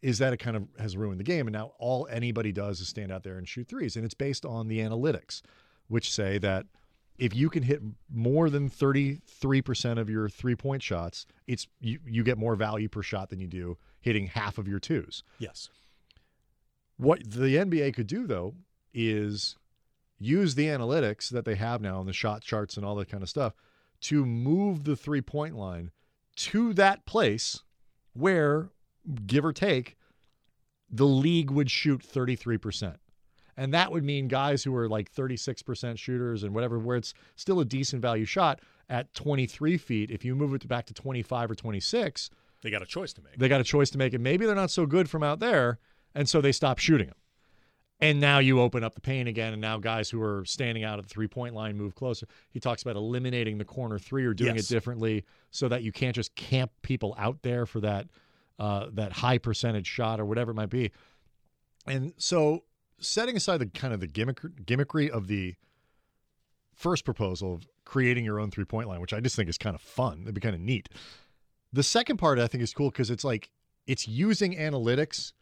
[0.00, 1.46] is that it kind of has ruined the game.
[1.46, 3.94] And now all anybody does is stand out there and shoot threes.
[3.96, 5.42] And it's based on the analytics,
[5.86, 6.66] which say that
[7.18, 7.80] if you can hit
[8.12, 13.02] more than 33% of your three point shots, it's you, you get more value per
[13.02, 15.22] shot than you do hitting half of your twos.
[15.38, 15.70] yes
[16.96, 18.54] What the NBA could do though
[18.92, 19.56] is
[20.18, 23.22] use the analytics that they have now and the shot charts and all that kind
[23.22, 23.54] of stuff
[24.02, 25.90] to move the three point line
[26.36, 27.62] to that place
[28.12, 28.70] where,
[29.26, 29.96] give or take,
[30.90, 32.96] the league would shoot 33%.
[33.56, 37.60] And that would mean guys who are like 36% shooters and whatever, where it's still
[37.60, 40.10] a decent value shot at 23 feet.
[40.10, 42.30] If you move it back to 25 or 26,
[42.62, 44.14] they got a choice to make they got a choice to make.
[44.14, 45.78] And maybe they're not so good from out there.
[46.14, 47.16] And so they stop shooting them.
[48.02, 49.52] And now you open up the paint again.
[49.52, 52.26] And now guys who are standing out at the three point line move closer.
[52.50, 54.70] He talks about eliminating the corner three or doing Yes.
[54.70, 58.08] it differently so that you can't just camp people out there for that
[58.58, 60.90] uh, that high percentage shot or whatever it might be.
[61.86, 62.64] And so
[62.98, 65.54] setting aside the kind of the gimmick, gimmickry of the
[66.74, 69.74] first proposal of creating your own three point line, which I just think is kind
[69.74, 70.22] of fun.
[70.22, 70.88] It'd be kind of neat.
[71.72, 73.50] The second part I think is cool because it's like
[73.86, 75.32] it's using analytics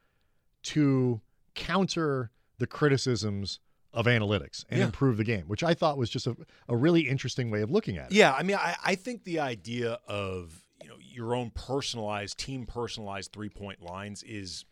[0.64, 1.20] to
[1.54, 3.58] counter the criticisms
[3.92, 4.84] of analytics and Yeah.
[4.86, 6.36] improve the game, which I thought was just a,
[6.68, 8.14] a really interesting way of looking at it.
[8.14, 12.66] Yeah, I mean, I, I think the idea of you know your own personalized, team
[12.66, 14.64] personalized three point lines is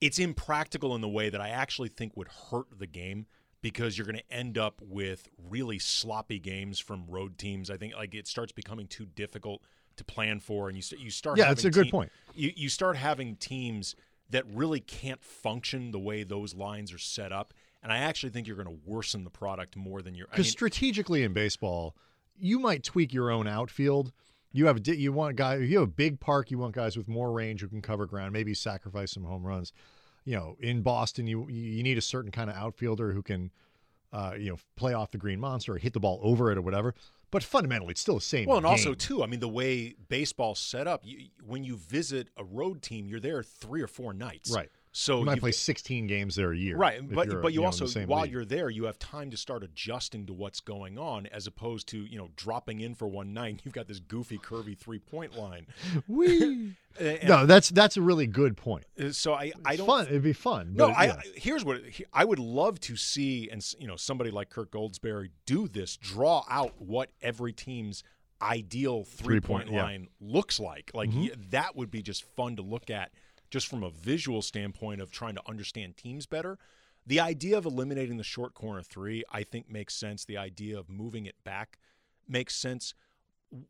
[0.00, 3.26] it's impractical in the way that I actually think would hurt the game
[3.60, 7.68] because you're going to end up with really sloppy games from road teams.
[7.70, 9.62] I think like it starts becoming too difficult
[9.96, 11.36] to plan for, and you st- you start.
[11.38, 12.12] Yeah, that's a good point.
[12.34, 13.94] You you start having teams
[14.30, 18.46] that really can't function the way those lines are set up, and I actually think
[18.46, 20.26] you're going to worsen the product more than you're.
[20.28, 21.96] I Because mean, strategically in baseball,
[22.38, 24.12] you might tweak your own outfield.
[24.52, 26.50] You have you want guy you have a big park.
[26.50, 28.32] You want guys with more range who can cover ground.
[28.32, 29.72] Maybe sacrifice some home runs.
[30.24, 33.50] You know, in Boston, you you need a certain kind of outfielder who can,
[34.12, 36.62] uh, you know, play off the green monster or hit the ball over it or
[36.62, 36.94] whatever.
[37.30, 38.48] But fundamentally, it's still the same.
[38.48, 42.28] Well, and also too, I mean, the way baseball's set up, you, when you visit
[42.36, 44.50] a road team, you're there three or four nights.
[44.50, 44.70] Right.
[45.00, 46.76] So you might play 16 games there a year.
[46.76, 48.32] right, but but you, also the while league.
[48.32, 51.98] you're there, you have time to start adjusting to what's going on, as opposed to
[51.98, 53.50] you know dropping in for one night.
[53.50, 55.66] and You've got this goofy, curvy three point line.
[57.00, 58.84] And- no, that's that's a really good point.
[59.12, 60.06] so I I don't fun.
[60.08, 60.72] it'd be fun.
[60.74, 61.20] No, I yeah.
[61.36, 61.80] here's what
[62.12, 66.44] I would love to see, and you know, somebody like Kirk Goldsberry do this, draw
[66.50, 68.02] out what every team's
[68.42, 69.82] ideal three Three-point, point yeah.
[69.84, 70.90] line looks like.
[70.92, 71.30] Like Mhm.
[71.30, 73.10] y- that would be just fun to look at,
[73.50, 76.58] just from a visual standpoint of trying to understand teams better.
[77.06, 80.24] The idea of eliminating the short corner three, I think, makes sense.
[80.24, 81.78] The idea of moving it back
[82.28, 82.92] makes sense.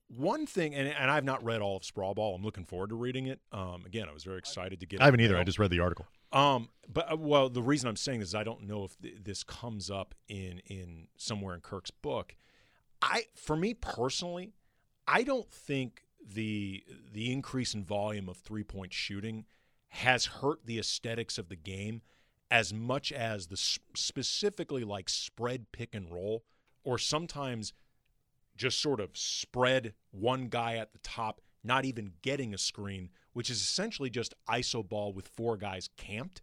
[0.09, 2.35] One thing, and, and I've not read all of Sprawl Ball.
[2.35, 3.41] I'm looking forward to reading it.
[3.53, 5.01] Um, again, I was very excited to get.
[5.01, 5.35] I haven't it either.
[5.35, 5.41] now.
[5.41, 6.07] I just read the article.
[6.33, 9.15] Um, but uh, well, the reason I'm saying this is I don't know if th-
[9.23, 12.35] this comes up in in somewhere in Kirk's book.
[13.01, 14.53] I, for me personally,
[15.07, 19.45] I don't think the the increase in volume of three point shooting
[19.89, 22.03] has hurt the aesthetics of the game
[22.51, 26.45] as much as the specifically like spread pick and roll
[26.85, 27.73] or sometimes
[28.57, 33.51] just sort of spread one guy at the top, not even getting a screen, which
[33.51, 36.43] is essentially just iso ball with four guys camped.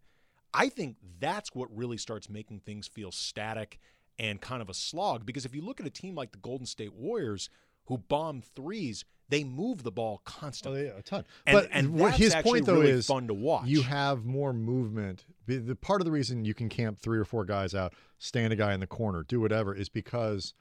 [0.54, 3.80] I think that's what really starts making things feel static
[4.18, 5.26] and kind of a slog.
[5.26, 7.50] Because if you look at a team like the Golden State Warriors,
[7.86, 10.86] who bomb threes, they move the ball Oh, constantly.
[10.86, 11.26] yeah, a ton.
[11.46, 13.66] And, but and what his point though really is fun to watch.
[13.68, 15.26] you have more movement.
[15.48, 18.54] The, the part of the reason you can camp three or four guys out, stand
[18.54, 20.54] a guy in the corner, do whatever, is because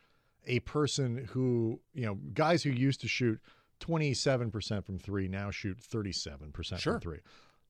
[0.46, 3.38] a person who you know, guys who used to shoot
[3.80, 7.20] twenty seven percent from three now shoot thirty seven percent from three.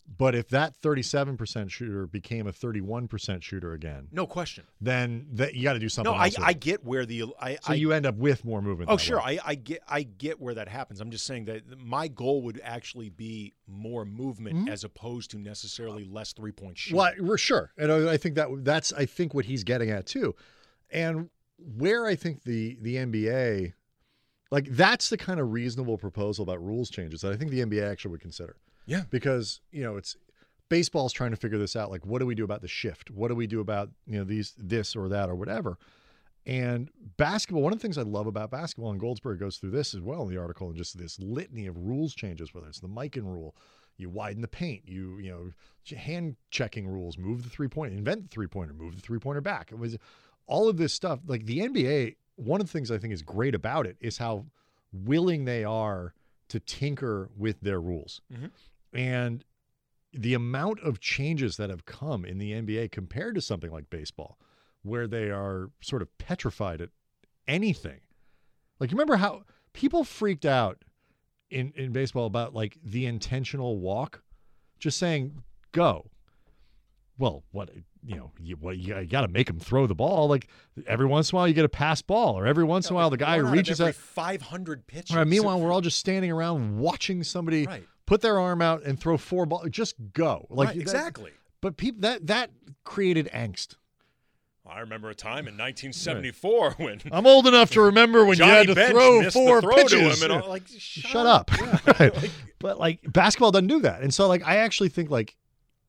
[0.07, 4.27] But if that thirty seven percent shooter became a thirty one percent shooter again, no
[4.27, 4.65] question.
[4.81, 6.13] then that you got to do something.
[6.13, 8.91] No, I, I get where the I, so I you end up with more movement.
[8.91, 9.21] Oh, sure.
[9.21, 11.01] I, I get I get where that happens.
[11.01, 14.69] I'm just saying that my goal would actually be more movement Mhm.
[14.69, 16.99] as opposed to necessarily less three point shooting.
[16.99, 20.05] Well, we're sure, and I I think that that's I think what he's getting at
[20.07, 20.35] too,
[20.91, 23.73] and where I think the the NBA,
[24.51, 27.91] like that's the kind of reasonable proposal about rules changes that I think the NBA
[27.91, 28.57] actually would consider.
[28.87, 29.03] Yeah.
[29.11, 30.17] because you know it's
[30.69, 31.91] baseball's trying to figure this out.
[31.91, 33.11] Like, what do we do about the shift?
[33.11, 35.79] What do we do about you know these this or that or whatever?
[36.47, 39.95] And basketball, one of the things I love about basketball, and Goldsberry goes through this
[39.95, 42.89] as well in the article, and just this litany of rules changes, whether it's the
[42.89, 43.57] Mikan rule,
[43.97, 48.23] you widen the paint, you you know hand checking rules, move the three point, invent
[48.25, 49.73] the three pointer, move the three pointer back.
[49.73, 49.97] It was
[50.47, 51.21] all of this stuff.
[51.27, 54.45] Like the NBA, one of the things I think is great about it is how
[54.93, 56.13] willing they are
[56.49, 58.51] to tinker with their rules, Mhm.
[58.95, 59.45] And
[60.13, 64.39] the amount of changes that have come in the NBA compared to something like baseball,
[64.83, 66.91] where they are sort of petrified at
[67.49, 68.01] anything.
[68.79, 70.85] Like, you remember how people freaked out
[71.51, 74.23] in, in baseball about like the intentional walk,
[74.79, 76.11] just saying go.
[77.17, 77.71] Well, what
[78.05, 80.29] you know, you, what, you, got to make them throw the ball.
[80.29, 80.49] Like
[80.87, 82.97] every once in a while, you get a pass ball, or every once in a
[82.97, 83.95] while, the guy reaches out.
[83.95, 85.15] 500 pitches.
[85.17, 87.85] Right, meanwhile, we're all just standing around watching somebody right.
[88.07, 89.69] Put their arm out and throw four balls.
[89.71, 90.47] Just go.
[90.51, 91.31] Like right, that- exactly.
[91.61, 92.51] But people that that
[92.85, 93.77] created angst.
[94.67, 98.57] I remember a time in 1974 when I'm old enough to remember when Johnny you
[98.59, 99.91] had to Bench throw four the throw pitches.
[100.21, 101.51] to him, and all, like shut, Shut up.
[101.61, 102.15] Right.
[102.23, 104.01] Like, But like basketball doesn't do that.
[104.03, 105.37] And so like I actually think like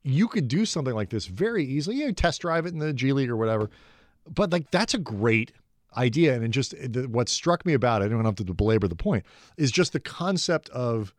[0.04, 1.98] you could do something like this very easily.
[1.98, 3.70] You know, test drive it in the G League or whatever.
[4.30, 5.52] But like that's a great
[5.96, 6.34] idea.
[6.36, 8.88] And it just the, what struck me about it, and I don't have to belabor
[8.90, 9.26] the point,
[9.58, 11.14] is just the concept of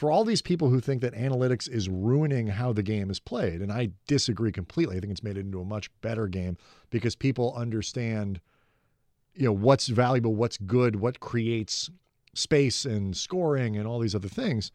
[0.00, 3.60] for all these people who think that analytics is ruining how the game is played,
[3.60, 4.96] and I disagree completely.
[4.96, 6.56] I think it's made it into a much better game
[6.88, 8.40] because people understand
[9.34, 11.90] you know what's valuable, what's good, what creates
[12.32, 14.72] space and scoring and all these other things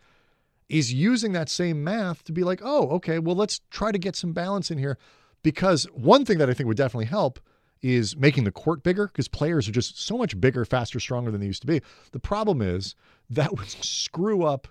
[0.69, 4.15] is using that same math to be like, oh, okay, well, let's try to get
[4.15, 4.95] some balance in here.
[5.41, 7.39] Because one thing that I think would definitely help
[7.81, 11.41] is making the court bigger because players are just so much bigger, faster, stronger than
[11.41, 11.81] they used to be.
[12.11, 12.93] The problem is
[13.27, 14.67] that would screw up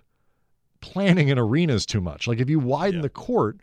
[0.84, 2.26] planning in arenas too much.
[2.28, 3.02] Like if you widen Yeah.
[3.02, 3.58] the court,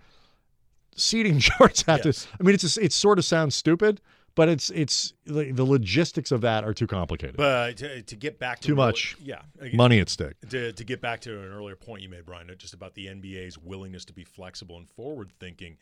[0.95, 2.23] seating charts have Yes.
[2.23, 2.29] to.
[2.39, 4.01] I mean, it's just, it sort of sounds stupid,
[4.35, 7.37] but it's it's the, the logistics of that are too complicated.
[7.37, 9.17] But uh, to, to get back to Too early- much.
[9.21, 10.33] yeah, again, Money at stake.
[10.49, 13.07] to, to get back to an earlier point you made, Brian, uh, just about the
[13.07, 15.77] NBA's willingness to be flexible and forward thinking.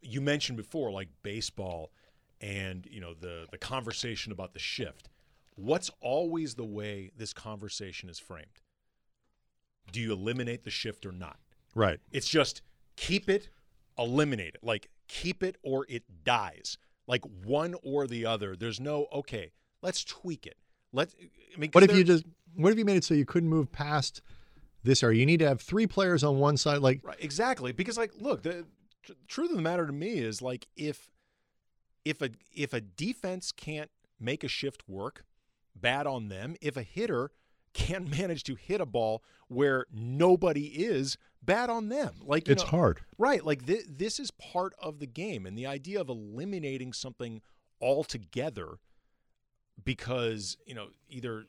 [0.00, 1.92] You mentioned before, like baseball,
[2.40, 5.08] and you know the the conversation about the shift.
[5.54, 8.61] What's always the way this conversation is framed?
[9.90, 11.38] Do you eliminate the shift or not?
[11.74, 12.00] Right.
[12.12, 12.62] It's just
[12.96, 13.48] keep it,
[13.98, 14.60] eliminate it.
[14.62, 16.78] Like keep it or it dies.
[17.06, 18.56] Like one or the other.
[18.56, 19.52] There's no okay.
[19.82, 20.56] Let's tweak it.
[20.92, 21.10] Let.
[21.54, 23.72] I mean, What if you just what if you made it so you couldn't move
[23.72, 24.22] past
[24.84, 25.18] this area?
[25.18, 26.78] You need to have three players on one side.
[26.78, 27.72] Like Right, exactly.
[27.72, 28.66] Because like, look, the
[29.02, 31.10] tr- truth of the matter to me is like if
[32.04, 33.90] if a if a defense can't
[34.20, 35.24] make a shift work,
[35.74, 36.56] bad on them.
[36.60, 37.30] If a hitter
[37.72, 42.14] can't manage to hit a ball where nobody is, bad on them.
[42.24, 43.00] Like you it's know, hard.
[43.18, 43.44] Right.
[43.44, 45.46] Like th- this is part of the game.
[45.46, 47.42] And the idea of eliminating something
[47.80, 48.78] altogether
[49.84, 51.44] because, you know, either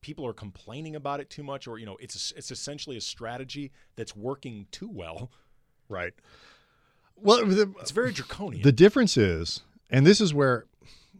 [0.00, 3.72] people are complaining about it too much or, you know, it's, it's essentially a strategy
[3.96, 5.30] that's working too well.
[5.88, 6.12] Right.
[7.16, 8.62] Well, the, It's very draconian.
[8.62, 10.66] the difference is, and this is where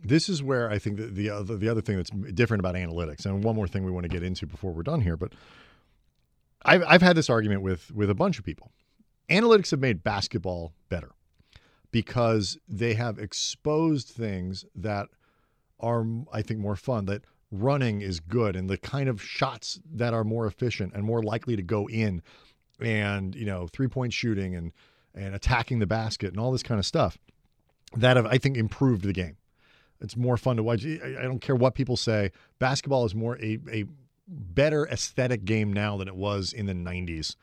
[0.03, 3.27] this is where I think the the other, the other thing that's different about analytics,
[3.27, 5.33] and one more thing we want to get into before we're done here, but
[6.65, 8.73] I've I've had this argument with with a bunch of people.
[9.31, 11.11] Analytics have made basketball better
[11.91, 15.09] because they have exposed things that
[15.81, 20.13] are I think more fun that running is good and the kind of shots that
[20.13, 22.23] are more efficient and more likely to go in
[22.81, 24.73] and you know three point shooting and
[25.15, 27.19] and attacking the basket and all this kind of stuff
[27.97, 29.38] that have I think improved the game.
[30.01, 30.85] It's more fun to watch.
[30.85, 32.31] I don't care what people say.
[32.59, 33.85] Basketball is more a, a
[34.27, 37.37] better aesthetic game now than it was in the 90s.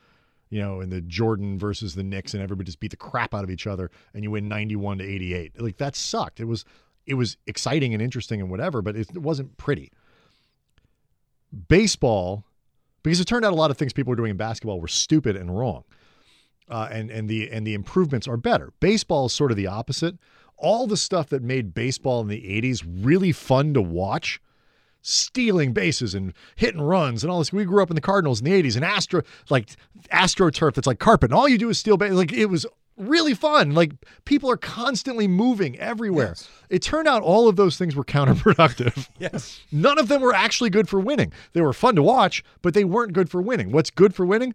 [0.48, 3.42] You know, in the Jordan versus the Knicks, and everybody just beat the crap out
[3.42, 5.60] of each other, and you win 91 to 88.
[5.60, 6.38] Like that sucked.
[6.38, 6.64] It was
[7.04, 9.92] it was exciting and interesting and whatever, but it, it wasn't pretty.
[11.68, 12.44] Baseball,
[13.02, 15.36] because it turned out a lot of things people were doing in basketball were stupid
[15.36, 15.84] and wrong
[16.68, 18.72] uh, and and the and the improvements are better.
[18.80, 20.16] Baseball is sort of the opposite.
[20.58, 24.40] All the stuff that made baseball in the '80s really fun to watch,
[25.02, 27.52] stealing bases and hitting runs and all this.
[27.52, 29.68] We grew up in the Cardinals in the '80s and Astro like
[30.12, 32.12] AstroTurf that's like carpet, and all you do is steal base.
[32.12, 32.66] Like it was
[32.96, 33.74] really fun.
[33.74, 33.92] Like
[34.24, 36.28] people are constantly moving everywhere.
[36.28, 36.48] Yes.
[36.70, 39.08] It turned out all of those things were counterproductive.
[39.18, 39.60] yes.
[39.70, 41.32] None of them were actually good for winning.
[41.52, 43.72] They were fun to watch, but they weren't good for winning.
[43.72, 44.54] What's good for winning?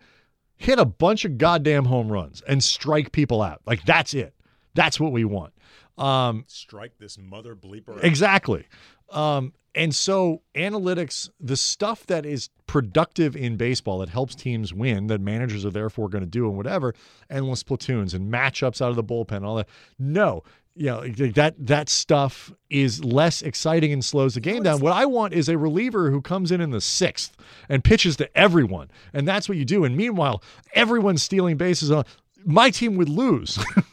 [0.57, 3.61] Hit a bunch of goddamn home runs and strike people out.
[3.65, 4.33] Like that's it.
[4.73, 5.53] That's what we want.
[5.97, 7.97] Um, Strike this mother bleeper.
[7.97, 8.03] out.
[8.03, 8.65] exactly.
[9.11, 15.07] Um, and so analytics, the stuff that is productive in baseball that helps teams win,
[15.07, 16.93] that managers are therefore going to do and whatever,
[17.29, 19.67] endless platoons and matchups out of the bullpen, and all that.
[19.97, 20.43] No,
[20.75, 24.79] you know that that stuff is less exciting and slows the game down.
[24.79, 27.35] What I want is a reliever who comes in in the sixth
[27.69, 29.83] and pitches to everyone, and that's what you do.
[29.83, 30.41] And meanwhile,
[30.73, 31.91] everyone's stealing bases.
[31.91, 32.05] On
[32.45, 33.59] my team would lose,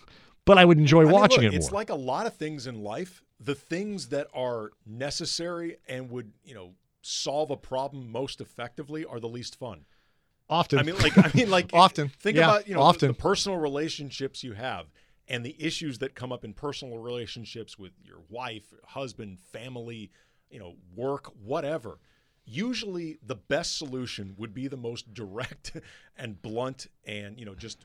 [0.49, 2.67] but I would enjoy I mean, watching look, it It's like a lot of things
[2.67, 3.23] in life.
[3.39, 9.21] The things that are necessary and would, you know, solve a problem most effectively are
[9.21, 9.85] the least fun.
[10.51, 12.09] often, I mean, like, I mean, like, Often.
[12.19, 13.09] Think Yeah, about you know the- often.
[13.09, 14.87] the personal relationships you have
[15.29, 20.11] and the issues that come up in personal relationships with your wife, husband, family,
[20.51, 21.99] you know, work, whatever.
[22.47, 25.77] Usually, the best solution would be the most direct
[26.17, 27.85] and blunt, and you know, just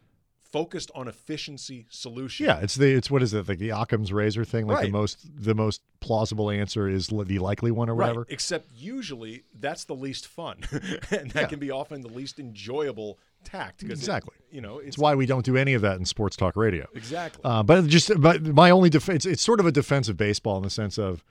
[0.54, 2.46] focused on efficiency solution.
[2.46, 4.68] Yeah, it's the it's what is it like the Occam's razor thing?
[4.68, 8.20] Like the most the most plausible answer is the likely one or whatever.
[8.22, 8.32] Right.
[8.32, 10.60] Except usually that's the least fun,
[11.12, 11.46] and that Yeah.
[11.48, 13.82] can be often the least enjoyable tact.
[13.82, 14.36] 'cause it- Exactly.
[14.52, 16.86] you know, it's It's why we don't do any of that in sports talk radio.
[16.94, 17.42] exactly.
[17.44, 20.70] Uh, but just but my only defense it's sort of a defensive baseball in the
[20.70, 21.24] sense of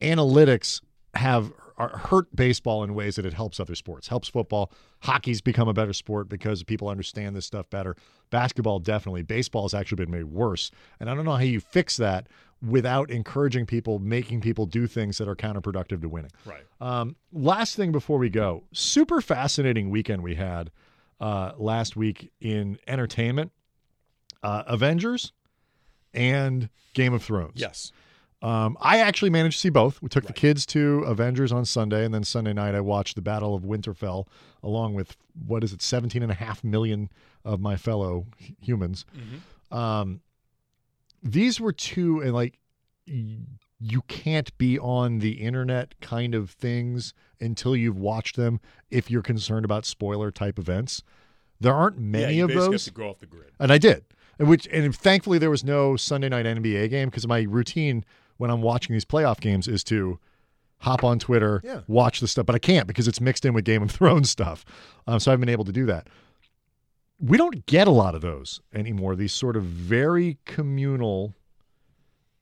[0.00, 0.80] analytics
[1.14, 4.08] have are hurt baseball in ways that it helps other sports.
[4.08, 4.70] Helps football.
[5.00, 7.96] Hockey's become a better sport because people understand this stuff better.
[8.30, 9.22] Basketball definitely.
[9.22, 10.70] Baseball has actually been made worse.
[11.00, 12.28] And I don't know how you fix that
[12.66, 16.30] without encouraging people, making people do things that are counterproductive to winning.
[16.46, 16.62] right.
[16.80, 20.70] Um, last thing before we go, super fascinating weekend we had
[21.20, 23.52] uh, last week in entertainment,
[24.42, 25.32] uh, Avengers
[26.12, 27.54] and Game of Thrones.
[27.56, 27.92] Yes.
[28.44, 30.02] Um, I actually managed to see both.
[30.02, 33.22] We took the kids to Avengers on Sunday, and then Sunday night I watched the
[33.22, 34.26] Battle of Winterfell
[34.62, 35.16] along with
[35.46, 37.08] what is it, 17 and a half million
[37.42, 39.06] of my fellow hu- humans.
[39.70, 40.20] Um,
[41.22, 42.58] these were two, and like
[43.08, 43.38] y-
[43.80, 49.22] you can't be on the internet kind of things until you've watched them if you're
[49.22, 51.02] concerned about spoiler type events.
[51.60, 53.52] There aren't yeah, many you of basically those go off the grid.
[53.58, 54.04] and I did.
[54.38, 58.04] And which and thankfully there was no Sunday night NBA game because my routine
[58.36, 60.18] when I'm watching these playoff games is to
[60.78, 61.80] hop on Twitter, Yeah.
[61.86, 64.64] watch the stuff, but I can't because it's mixed in with Game of Thrones stuff.
[65.06, 66.08] Um, so I haven't been able to do that.
[67.20, 69.16] We don't get a lot of those anymore.
[69.16, 71.34] These sort of very communal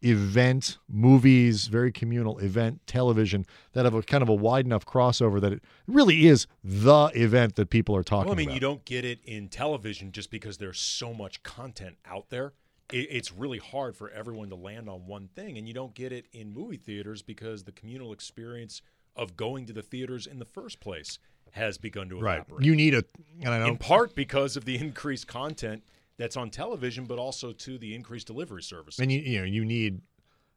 [0.05, 5.41] event movies, very communal event television that have a kind of a wide enough crossover
[5.41, 8.27] that it really is the event that people are talking about.
[8.31, 8.55] Well, I mean, about.
[8.55, 12.53] you don't get it in television just because there's so much content out there.
[12.93, 16.13] It, it's really hard for everyone to land on one thing, and you don't get
[16.13, 18.83] it in movie theaters because the communal experience
[19.17, 21.19] of going to the theaters in the first place
[21.53, 22.39] has begun to right.
[22.39, 22.65] evaporate.
[22.65, 23.05] You need a
[23.41, 25.83] and I know in part because of the increased content
[26.17, 28.99] that's on television, but also to the increased delivery service.
[28.99, 30.01] And you you know you need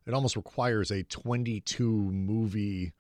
[0.06, 2.94] it almost requires a 22 movie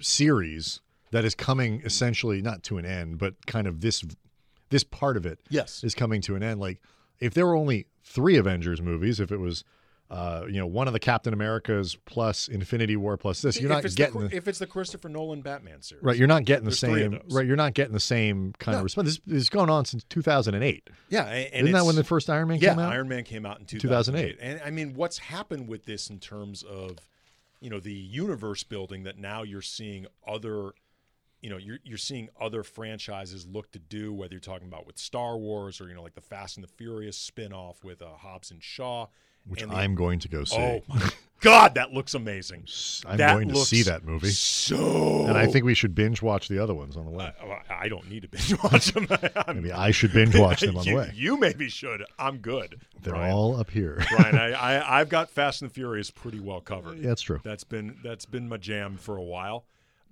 [0.00, 0.80] series
[1.10, 4.04] that is coming essentially not to an end, but kind of this
[4.70, 6.60] this part of it yes, is coming to an end.
[6.60, 6.82] Like
[7.20, 9.64] if there were only three Avengers movies, if it was
[10.10, 13.84] uh, you know one of the Captain Americas plus Infinity War plus this, you're if
[13.84, 16.16] not getting the, the, if it's the Christopher Nolan Batman series, right.
[16.16, 17.46] You're not getting the There's three of same right.
[17.46, 18.78] You're not getting the same kind No.
[18.78, 19.08] of response.
[19.08, 20.88] This, this is going on since 2008.
[21.10, 22.92] Yeah, and, and Isn't that when the first Iron Man yeah, came out?
[22.92, 24.38] Iron Man came out in 2008.
[24.38, 24.38] 2008.
[24.40, 26.96] And I mean, what's happened with this in terms of,
[27.60, 30.70] you know, the universe building that now you're seeing other,
[31.40, 34.98] you know, you're you're seeing other franchises look to do, whether you're talking about with
[34.98, 38.50] Star Wars or you know, like the Fast and the Furious spin-off with uh, Hobbs
[38.50, 39.06] and Shaw.
[39.46, 40.56] which and I'm going to go see.
[40.56, 41.10] Oh my
[41.40, 42.66] God, that looks amazing.
[43.06, 44.30] I'm that going to see that movie.
[44.30, 47.32] So, And I think we should binge watch the other ones on the way.
[47.40, 49.06] I, I don't need to binge watch them.
[49.46, 51.12] Maybe I should binge watch them on the way.
[51.14, 52.04] You maybe should.
[52.18, 52.80] I'm good.
[53.02, 53.32] They're Brian.
[53.32, 54.04] all up here.
[54.16, 57.00] Brian, I, I I've got Fast and the Furious pretty well covered.
[57.04, 57.38] That's true.
[57.44, 59.64] That's been that's been my jam for a while.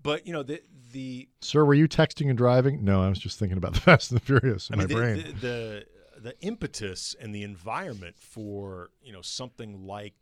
[0.03, 2.85] But you know the the Sir, were you texting and driving?
[2.85, 4.95] No, I was just thinking about the Fast and the Furious in I mean my
[4.95, 5.17] the, brain.
[5.17, 5.87] the, the
[6.21, 10.15] the impetus and the environment for you know something like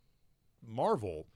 [0.65, 1.27] Marvel,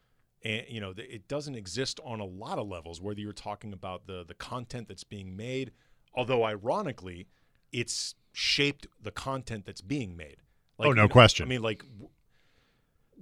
[0.43, 3.01] and you know the, it doesn't exist on a lot of levels.
[3.01, 5.71] Whether you're talking about the the content that's being made,
[6.13, 7.27] although ironically,
[7.71, 10.37] it's shaped the content that's being made.
[10.79, 11.45] Oh, no you know, question.
[11.45, 11.83] I mean, like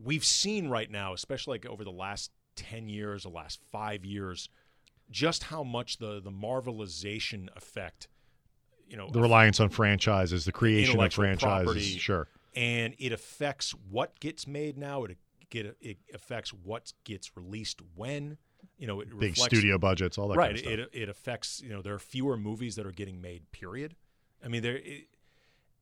[0.04, 4.50] we've seen right now, especially like over the last ten years, the last five years,
[5.12, 8.08] just how much the the Marvelization effect,
[8.88, 11.66] you know, the reliance on franchises, the creation of franchises.
[11.66, 11.98] property.
[11.98, 12.28] Sure.
[12.56, 15.04] and it affects what gets made now.
[15.06, 15.18] It
[15.50, 18.38] get it affects what gets released when.
[18.78, 20.56] You know, it Big reflects, studio budgets, all that right.
[20.56, 21.62] kind of it it affects.
[21.64, 23.52] You know, there are fewer movies that are getting made.
[23.52, 23.96] Period.
[24.44, 24.78] I mean, there.
[24.78, 25.08] It,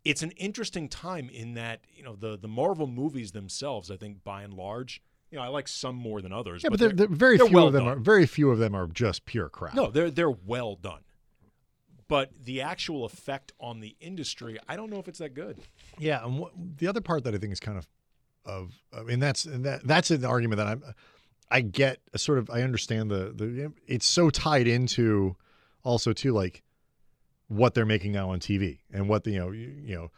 [0.04, 3.90] it's an interesting time in that you know the the Marvel movies themselves.
[3.90, 5.02] I think by and large,
[5.36, 6.64] you know, I like some more than others.
[6.64, 7.98] yeah, but they're, they're, they're very they're few well of them done.
[7.98, 9.74] are very few of them are just pure crap.
[9.74, 11.02] no, they're they're well done.
[12.08, 15.58] But the actual effect on the industry, I don't know if it's that good.
[15.98, 17.86] Yeah, and what, the other part that I think is kind of
[18.46, 20.84] of I mean that's and that that's an argument that I'm
[21.52, 25.36] I get a sort of I understand the the it's so tied into
[25.84, 26.64] also too like
[27.50, 30.12] what they're making now on TV and what the you know you, you know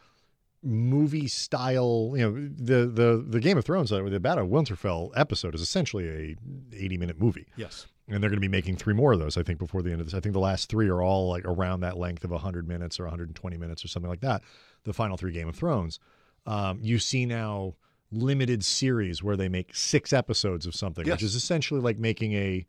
[0.62, 5.10] movie style you know the the the Game of Thrones uh, the Battle of Winterfell
[5.16, 6.36] episode is essentially a
[6.76, 7.46] 80 minute movie.
[7.56, 7.86] Yes.
[8.08, 10.00] and they're going to be making three more of those i think before the end
[10.00, 10.14] of this.
[10.14, 13.04] I think the last three are all like around that length of 100 minutes or
[13.04, 14.42] 120 minutes or something like that
[14.84, 15.98] the final three game of thrones.
[16.46, 17.74] Um, you see now
[18.10, 22.66] limited series where they make six episodes of something which is essentially like making a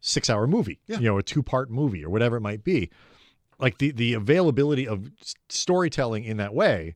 [0.00, 0.96] six hour movie Yeah.
[0.98, 2.90] you know a two part movie or whatever it might be.
[3.60, 5.10] Like the the availability of
[5.48, 6.94] storytelling in that way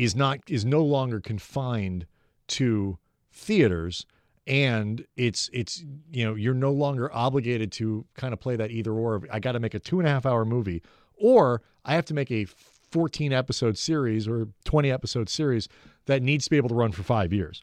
[0.00, 2.06] is not is no longer confined
[2.48, 2.98] to
[3.30, 4.06] theaters
[4.46, 8.92] and it's it's you know you're no longer obligated to kind of play that either
[8.92, 10.82] or i got to make a two and a half hour movie
[11.16, 15.68] or i have to make a 14 episode series or 20 episode series
[16.06, 17.62] that needs to be able to run for five years.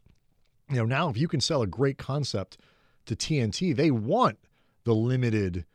[0.69, 2.57] You know now if you can sell a great concept
[3.07, 4.37] to tnt they want
[4.83, 5.65] the limited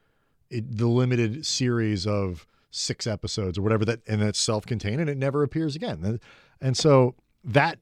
[0.51, 5.43] the limited series of six episodes or whatever that and that's self-contained and it never
[5.45, 6.19] appears again and,
[6.61, 7.15] and so
[7.45, 7.79] that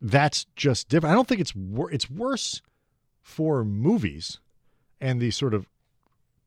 [0.00, 2.60] that's just different i don't think it's wor- it's worse
[3.22, 4.40] for movies
[5.00, 5.66] and the sort of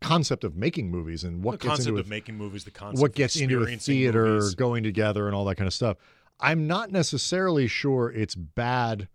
[0.01, 2.71] concept of making movies and what the gets concept into of a, making movies, the
[2.71, 4.53] concept what gets into a theater movies.
[4.55, 5.95] going together and all that kind of stuff
[6.41, 9.07] i'm not necessarily sure it's bad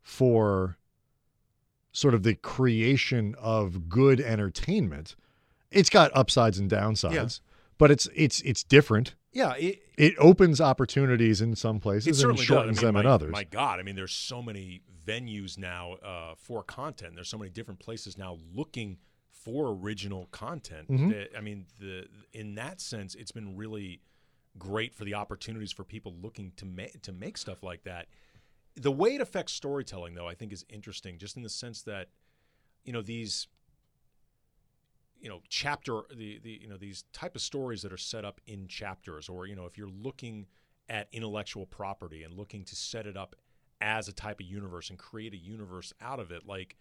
[0.00, 0.78] for
[1.92, 5.14] sort of the creation of good entertainment.
[5.70, 7.28] It's got upsides and downsides, Yeah.
[7.82, 9.16] But it's it's it's different.
[9.32, 12.78] Yeah, it, It opens opportunities in some places and shortens.
[12.78, 13.32] I mean, them in others.
[13.32, 17.16] My God, I mean, there's so many venues now uh, for content.
[17.16, 18.98] There's so many different places now looking
[19.32, 20.88] for original content.
[20.88, 21.08] Mhm.
[21.08, 24.00] That, I mean, the in that sense, it's been really
[24.56, 28.06] great for the opportunities for people looking to make to make stuff like that.
[28.76, 32.10] The way it affects storytelling, though, I think is interesting, just in the sense that
[32.84, 33.48] you know these
[35.22, 38.40] you know chapter the, the you know these type of stories that are set up
[38.46, 40.46] in chapters or you know if you're looking
[40.88, 43.36] at intellectual property and looking to set it up
[43.80, 46.76] as a type of universe and create a universe out of it like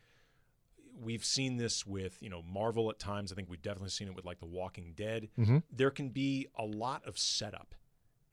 [0.99, 3.31] we've seen this with you know marvel at times.
[3.31, 5.29] I think we've definitely seen it with like the walking dead.
[5.37, 5.63] Mhm.
[5.71, 7.75] there can be a lot of setup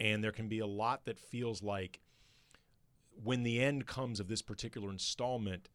[0.00, 2.00] and there can be a lot that feels like
[3.22, 5.68] when the end comes of this particular installment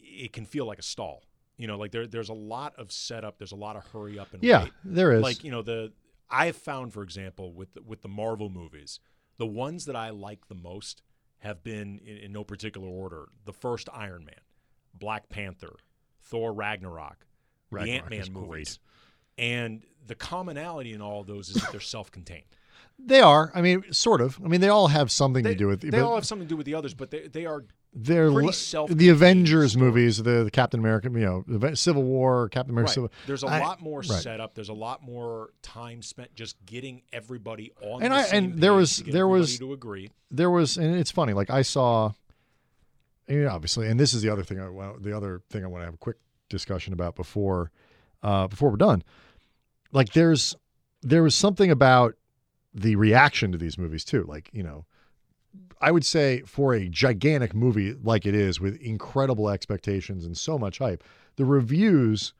[0.00, 1.24] it can feel like a stall
[1.56, 4.32] you know like there, there's a lot of setup there's a lot of hurry up
[4.34, 5.22] and yeah, wait there is.
[5.22, 5.92] like you know the
[6.30, 8.98] I have found, for example, with the, with the Marvel movies,
[9.36, 11.02] the ones that I like the most
[11.38, 14.40] have been in, in no particular order: the first Iron Man,
[14.94, 15.76] Black Panther,
[16.22, 17.26] Thor Ragnarok,
[17.70, 18.78] the Ant Man movies,
[19.36, 22.44] and the commonality in all of those is that they're self-contained.
[22.98, 23.52] they are.
[23.54, 24.40] I mean, sort of.
[24.44, 25.82] I mean, they all have something They, to do with.
[25.82, 27.64] they all have something to do with the others, but they they are
[27.96, 29.76] they're pretty self-contained the Avengers stories.
[29.86, 32.94] movies, the, the Captain America, you know, the Civil War, Captain America, right.
[32.94, 33.12] Civil.
[33.26, 34.06] There's a I- lot more right.
[34.20, 34.54] setup.
[34.54, 38.02] There's a lot more time spent just getting everybody on.
[38.02, 40.10] And the I- and there was- there was- to agree.
[40.30, 42.10] there was and it's funny like i saw
[43.28, 45.66] you know, obviously and this is the other thing i want the other thing i
[45.68, 46.16] want to have a quick
[46.48, 47.70] discussion about before
[48.22, 49.02] uh before we're done
[49.92, 50.56] like there's
[51.02, 52.14] there was something about
[52.74, 54.84] the reaction to these movies too like you know
[55.86, 60.58] i would say for a gigantic movie like it is with incredible expectations and so
[60.58, 61.02] much hype
[61.36, 62.32] the reviews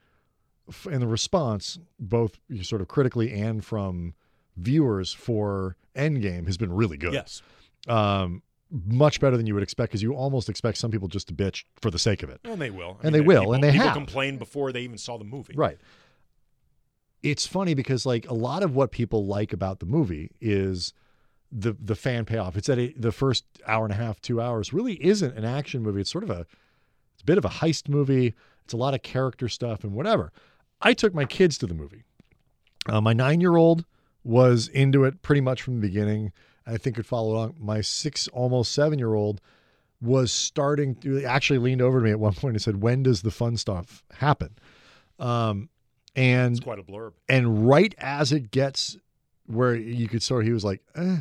[0.91, 4.13] and the response both sort of critically and from
[4.57, 7.41] viewers for endgame has been really good Yes.
[7.87, 8.41] um,
[8.71, 11.63] much better than you would expect because you almost expect some people just to bitch
[11.81, 12.39] for the sake of it.
[12.43, 12.97] And they will.
[13.03, 13.95] And they will, people, and they people have.
[13.95, 15.53] complain before they even saw the movie.
[15.55, 15.77] Right.
[17.21, 20.93] It's funny because like a lot of what people like about the movie is
[21.57, 22.57] the the fan payoff.
[22.57, 26.01] It's that the first hour and a half, two hours really isn't an action movie.
[26.01, 26.45] It's sort of a
[27.13, 28.33] it's a bit of a heist movie.
[28.63, 30.31] It's a lot of character stuff and whatever.
[30.81, 32.03] I took my kids to the movie.
[32.87, 33.85] Uh, my nine year old
[34.23, 36.31] was into it pretty much from the beginning.
[36.67, 37.55] I think could follow along.
[37.59, 39.39] My six, almost seven year old
[40.01, 43.21] was starting to actually leaned over to me at one point and said, "When does
[43.21, 44.57] the fun stuff happen?"
[45.19, 45.69] Um,
[46.15, 47.13] and It's quite a blurb.
[47.29, 48.97] and right as it gets
[49.45, 51.17] where you could sort of, he was like, eh,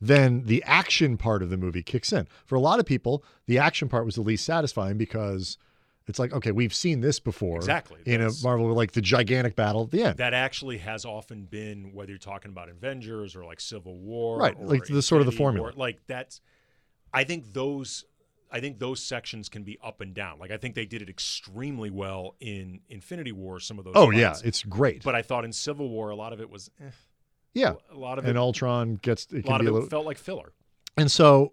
[0.00, 2.28] then the action part of the movie kicks in.
[2.46, 5.58] For a lot of people, the action part was the least satisfying because
[6.06, 7.56] it's like, okay, we've seen this before.
[7.56, 8.00] Exactly.
[8.06, 10.16] In a Marvel, like the gigantic battle at the end.
[10.18, 14.58] That actually has often been whether you're talking about Avengers or like Civil War, Right,
[14.60, 15.68] like the sort of the formula.
[15.68, 16.40] War, Like that's,
[17.12, 18.04] I think those,
[18.50, 20.38] I think those sections can be up and down.
[20.38, 23.60] Like I think they did it extremely well in Infinity War.
[23.60, 23.94] Some of those.
[23.96, 25.02] oh, yeah, it's great.
[25.02, 26.84] But I thought in Civil War a lot of it was, eh,
[27.54, 27.74] yeah.
[27.92, 29.88] a lot of it, And Ultron gets, it a can lot be of it little,
[29.88, 30.52] felt like filler.
[30.96, 31.52] And so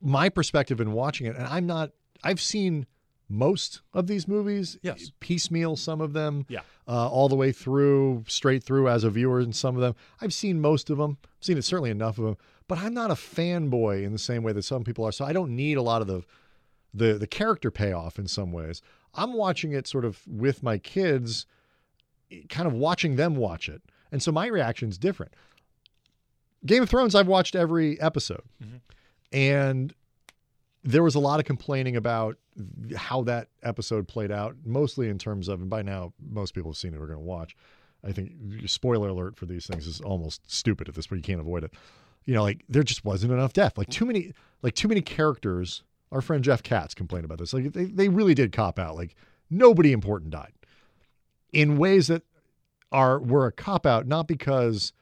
[0.00, 1.90] my perspective in watching it, and I'm not,
[2.24, 2.86] I've seen
[3.28, 5.10] most of these movies, Yes.
[5.20, 6.60] piecemeal, some of them, Yeah.
[6.86, 9.94] uh, all the way through, straight through as a viewer, in some of them.
[10.20, 12.36] I've seen most of them, seen it certainly enough of them,
[12.68, 15.12] but I'm not a fanboy in the same way that some people are.
[15.12, 16.22] So I don't need a lot of the,
[16.92, 18.82] the, the character payoff in some ways.
[19.14, 21.46] I'm watching it sort of with my kids,
[22.50, 23.82] kind of watching them watch it.
[24.12, 25.32] And so my reaction is different.
[26.64, 28.42] Game of Thrones, I've watched every episode.
[28.62, 28.80] Mhm.
[29.32, 29.94] And
[30.84, 32.36] there was a lot of complaining about
[32.96, 36.76] how that episode played out, mostly in terms of, and by now most people have
[36.76, 37.56] seen it, we're going to watch.
[38.04, 38.32] I think
[38.66, 41.20] spoiler alert for these things is almost stupid at this point.
[41.20, 41.72] You can't avoid it.
[42.24, 43.78] You know, like there just wasn't enough death.
[43.78, 45.82] Like too many, like too many characters.
[46.10, 47.52] Our friend Jeff Katz complained about this.
[47.54, 48.96] Like they, they really did cop out.
[48.96, 49.14] Like
[49.50, 50.52] nobody important died
[51.52, 52.22] in ways that
[52.92, 54.92] are were a cop out, not because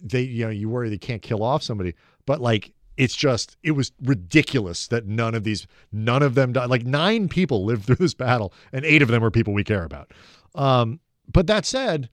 [0.00, 1.94] they, you know, you worry they can't kill off somebody,
[2.26, 6.68] but like it's just it was ridiculous that none of these none of them died.
[6.68, 9.84] Like nine people lived through this battle and eight of them were people we care
[9.84, 10.12] about.
[10.54, 11.00] Um
[11.32, 12.10] but that said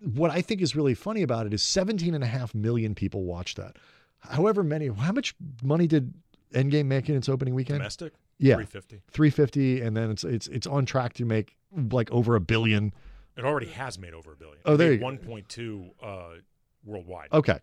[0.00, 3.24] what i think is really funny about it is 17 and a half million people
[3.24, 3.76] watched that.
[4.18, 6.12] However many how much money did
[6.52, 7.78] endgame make in its opening weekend?
[7.78, 8.54] Domestic, yeah.
[8.56, 9.02] 350.
[9.10, 11.56] 350 and then it's it's it's on track to make
[11.90, 12.92] like over a billion
[13.36, 14.58] It already has made over a billion.
[14.64, 15.06] Oh, there you go.
[15.06, 16.28] 1.2 uh,
[16.84, 17.58] worldwide, okay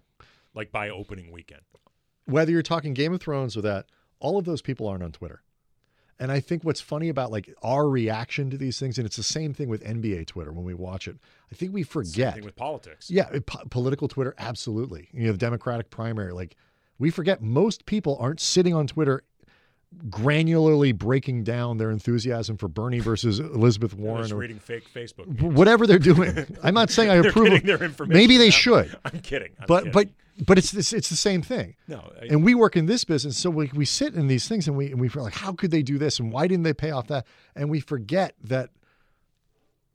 [0.53, 1.61] like by opening weekend.
[2.25, 3.85] whether you're talking Game of Thrones or that,
[4.19, 5.41] all of those people aren't on Twitter.
[6.19, 9.23] And I think what's funny about like our reaction to these things, and it's the
[9.23, 11.15] same thing with NBA Twitter when we watch it.
[11.51, 12.33] I think we Same forget.
[12.35, 13.09] thing with politics.
[13.09, 15.07] Yeah, it- po- political Twitter, absolutely.
[15.13, 16.57] You know, the Democratic primary, like
[16.99, 19.23] we forget most people aren't sitting on Twitter
[20.09, 25.41] granularly breaking down their enthusiasm for Bernie versus Elizabeth Warren just or reading fake Facebook.
[25.41, 26.57] whatever they're doing.
[26.63, 27.53] I'm not saying I approve.
[27.53, 28.17] Of, their information.
[28.17, 29.51] maybe they should, I'm kidding.
[29.59, 29.91] I'm but kidding.
[29.93, 30.07] but
[30.47, 31.75] but it's this, it's the same thing.
[31.87, 32.11] no.
[32.19, 34.75] I- And we work in this business, so we, we sit in these things and
[34.77, 36.91] we and we feel like, how could they do this and why didn't they pay
[36.91, 37.27] off that?
[37.55, 38.69] And we forget that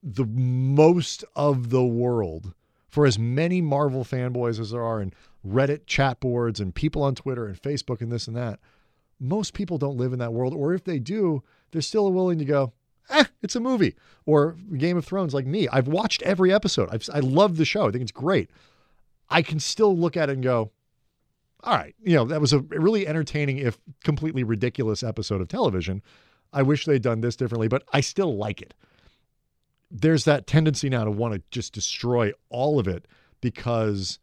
[0.03, 2.53] the most of the world,
[2.89, 7.15] for as many Marvel fanboys as there are, and Reddit chat boards and people on
[7.15, 8.61] Twitter and Facebook and this and that,
[9.21, 10.55] most people don't live in that world.
[10.55, 12.73] Or if they do, they're still willing to go,
[13.11, 13.95] eh, it's a movie.
[14.25, 15.69] Or Game of Thrones, like me.
[15.69, 16.89] I've watched every episode.
[16.93, 17.89] I've, I love the show.
[17.89, 18.51] I think it's great.
[19.29, 20.71] I can still look at it and go,
[21.65, 26.03] all right, you know, that was a really entertaining, if completely ridiculous episode of television.
[26.53, 28.75] I wish they'd done this differently, but I still like it.
[29.91, 33.07] There's that tendency now to want to just destroy all of it
[33.41, 34.19] because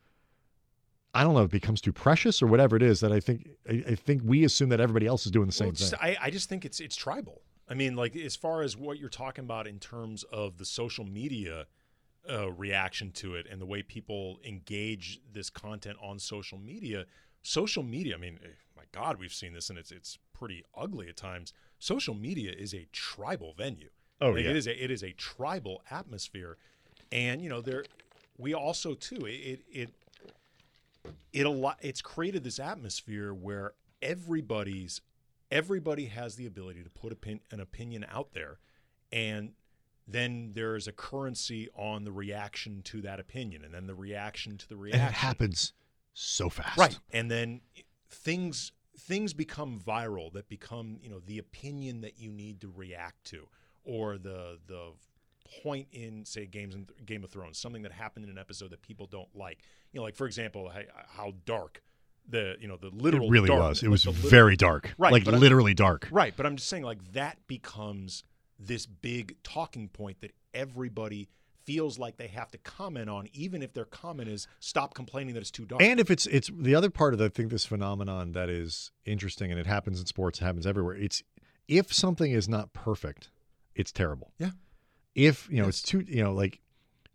[1.14, 3.50] I don't know, if it becomes too precious or whatever it is that I think
[3.70, 6.00] I, I think we assume that everybody else is doing the same Well, thing.
[6.02, 7.42] I, I just think it's it's tribal.
[7.70, 11.06] I mean, like as far as what you're talking about in terms of the social
[11.06, 11.66] media
[12.30, 17.06] uh, reaction to it and the way people engage this content on social media,
[17.42, 18.16] social media.
[18.16, 21.54] I mean, eh, my God, we've seen this and it's it's pretty ugly at times.
[21.80, 23.90] Social media is a tribal venue.
[24.20, 24.50] Oh, Like, yeah.
[24.52, 26.58] it is a it is a tribal atmosphere,
[27.12, 27.86] and you know there
[28.38, 29.90] we also too it it it
[31.34, 35.02] a lot it's created this atmosphere where everybody's
[35.52, 38.60] everybody has the ability to put opin- an opinion out there.
[39.12, 39.54] And
[40.08, 43.64] then there's a currency on the reaction to that opinion.
[43.64, 45.74] And then the reaction to the reaction and it happens
[46.14, 46.78] so fast.
[46.78, 47.00] right.
[47.12, 47.62] And then
[48.10, 53.24] things things become viral that become you know the opinion that you need to react
[53.26, 53.48] to
[53.84, 54.94] or the the
[55.62, 58.82] point in say games in game of thrones something that happened in an episode that
[58.82, 59.60] people don't like
[59.92, 60.82] you know like for example how,
[61.16, 61.82] how dark
[62.30, 63.84] the you know the literal It really dark- was.
[63.84, 64.94] It like was very dark.
[64.98, 66.08] Right, Like literally dark.
[66.12, 68.24] right but i'm just saying like that becomes
[68.58, 71.28] this big talking point that everybody
[71.66, 75.40] feels like they have to comment on even if their comment is stop complaining that
[75.42, 77.66] it's too dark And if it's it's the other part of the, I think this
[77.66, 80.96] phenomenon that is interesting, and it happens in sports, it happens everywhere.
[80.96, 81.24] It's
[81.70, 83.30] if something is not perfect,
[83.76, 84.34] it's terrible.
[84.38, 84.52] Yeah.
[85.16, 86.60] If you know it's too you know like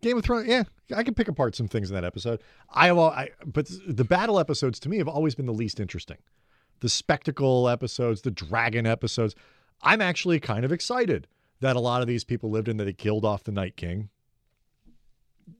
[0.00, 2.40] Game of Thrones, yeah, I can pick apart some things in that episode.
[2.70, 5.80] I have all, I but the battle episodes to me have always been the least
[5.80, 6.18] interesting.
[6.80, 9.34] The spectacle episodes, the dragon episodes.
[9.82, 11.26] I'm actually kind of excited
[11.60, 14.10] that a lot of these people lived in that they killed off the Night King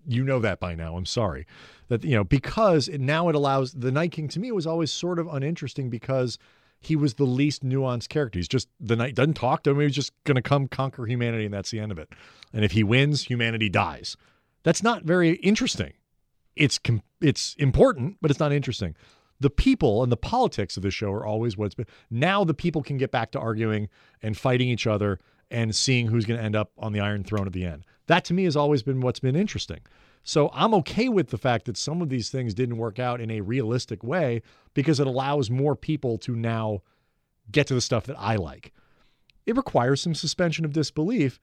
[0.07, 0.97] you know that by now.
[0.97, 1.47] I'm sorry
[1.89, 4.93] that you know because it, now it allows the Night King to me was always
[4.93, 6.39] sort of uninteresting because
[6.81, 8.39] he was the least nuanced character.
[8.39, 9.81] He's just the night doesn't talk to him.
[9.81, 12.11] He's just going to come conquer humanity, and that's the end of it.
[12.53, 14.17] And if he wins, humanity dies.
[14.63, 15.93] That's not very interesting.
[16.57, 18.95] It's com- it's important, but it's not interesting.
[19.41, 21.87] The people and the politics of the show are always what it's been.
[22.11, 23.89] Now the people can get back to arguing
[24.21, 25.21] and fighting each other
[25.51, 27.85] and seeing who's going to end up on the Iron Throne at the end.
[28.07, 29.81] That to me has always been what's been interesting.
[30.29, 33.31] So I'm okay with the fact that some of these things didn't work out in
[33.31, 34.43] a realistic way
[34.75, 36.83] because it allows more people to now
[37.51, 38.75] get to the stuff that I like.
[39.47, 41.41] It requires some suspension of disbelief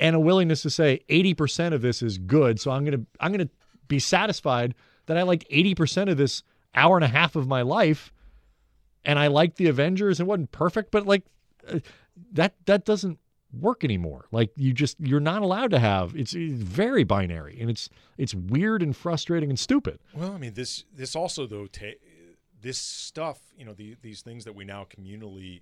[0.00, 2.58] and a willingness to say 80% of this is good.
[2.58, 3.54] So I'm going to I'm going to
[3.86, 4.74] be satisfied
[5.06, 6.42] that I liked 80% of this
[6.74, 8.12] hour and a half of my life
[9.04, 10.18] and I liked the Avengers.
[10.18, 11.22] It wasn't perfect, but like
[11.68, 11.78] uh,
[12.32, 13.20] that that doesn't
[13.52, 14.26] work anymore.
[14.32, 17.88] Like you just you're not allowed to have it's, it's very binary and it's
[18.18, 20.00] it's weird and frustrating and stupid.
[20.14, 21.98] Well, I mean this this also though ta-
[22.60, 25.60] this stuff, you know, the, these things that we now communally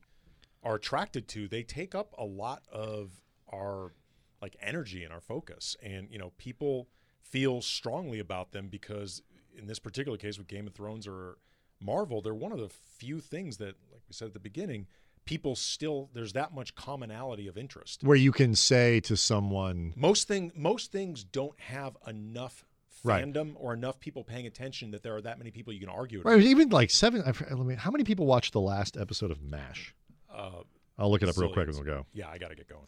[0.63, 3.11] are attracted to, they take up a lot of
[3.53, 3.93] our
[4.41, 6.89] like energy and our focus, and you know, people
[7.23, 9.23] feel strongly about them because
[9.57, 11.39] in this particular case with Game of Thrones or
[11.81, 14.87] Marvel, they're one of the few things that, like we said at the beginning,
[15.25, 18.03] people still there's that much commonality of interest.
[18.03, 22.65] Where you can say to someone, Most thing most things don't have enough
[23.03, 23.23] Right.
[23.23, 26.23] fandom or enough people paying attention that there are that many people you can argue
[26.23, 27.23] right, even like seven.
[27.27, 29.95] I, mean, how many people watched the last episode of Mash?
[30.35, 30.63] Uh,
[30.97, 32.07] I'll look it up real quick and we'll go.
[32.15, 32.87] yeah, I got to get going.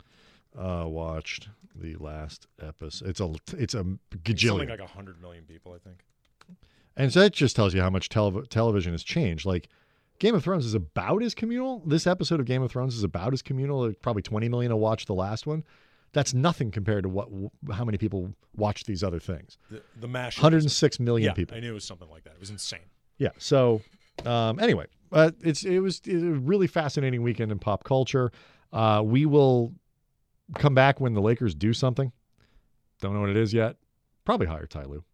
[0.59, 3.09] Uh, watched the last episode.
[3.11, 6.03] It's a it's a Something gajillion, like hundred million people, I think.
[6.97, 9.45] and so that just tells you how much telev- television has changed.
[9.45, 9.69] Like
[10.19, 11.83] Game of Thrones is about as communal.
[11.87, 13.93] This episode of Game of Thrones is about as communal.
[14.03, 15.65] Probably 20 million will watch the last one.
[16.13, 17.29] That's nothing compared to what
[17.73, 19.59] how many people watch these other things.
[19.71, 20.39] The, the mash.
[20.39, 21.57] 106 million yeah, people.
[21.57, 22.35] I knew it was something like that.
[22.35, 22.81] It was insane.
[23.19, 23.31] Yeah.
[23.39, 23.83] So
[24.25, 28.33] um, anyway, uh, it's it was, it was a really fascinating weekend in pop culture.
[28.73, 29.75] Uh, we will
[30.55, 32.13] come back when the Lakers do something.
[33.01, 33.77] Don't know what it is yet.
[34.25, 35.05] Probably hire Ty Lue.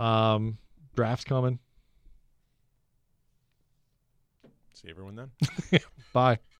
[0.00, 0.58] Um,
[0.94, 1.58] draft's coming.
[4.76, 5.80] See everyone then.
[6.12, 6.38] Bye.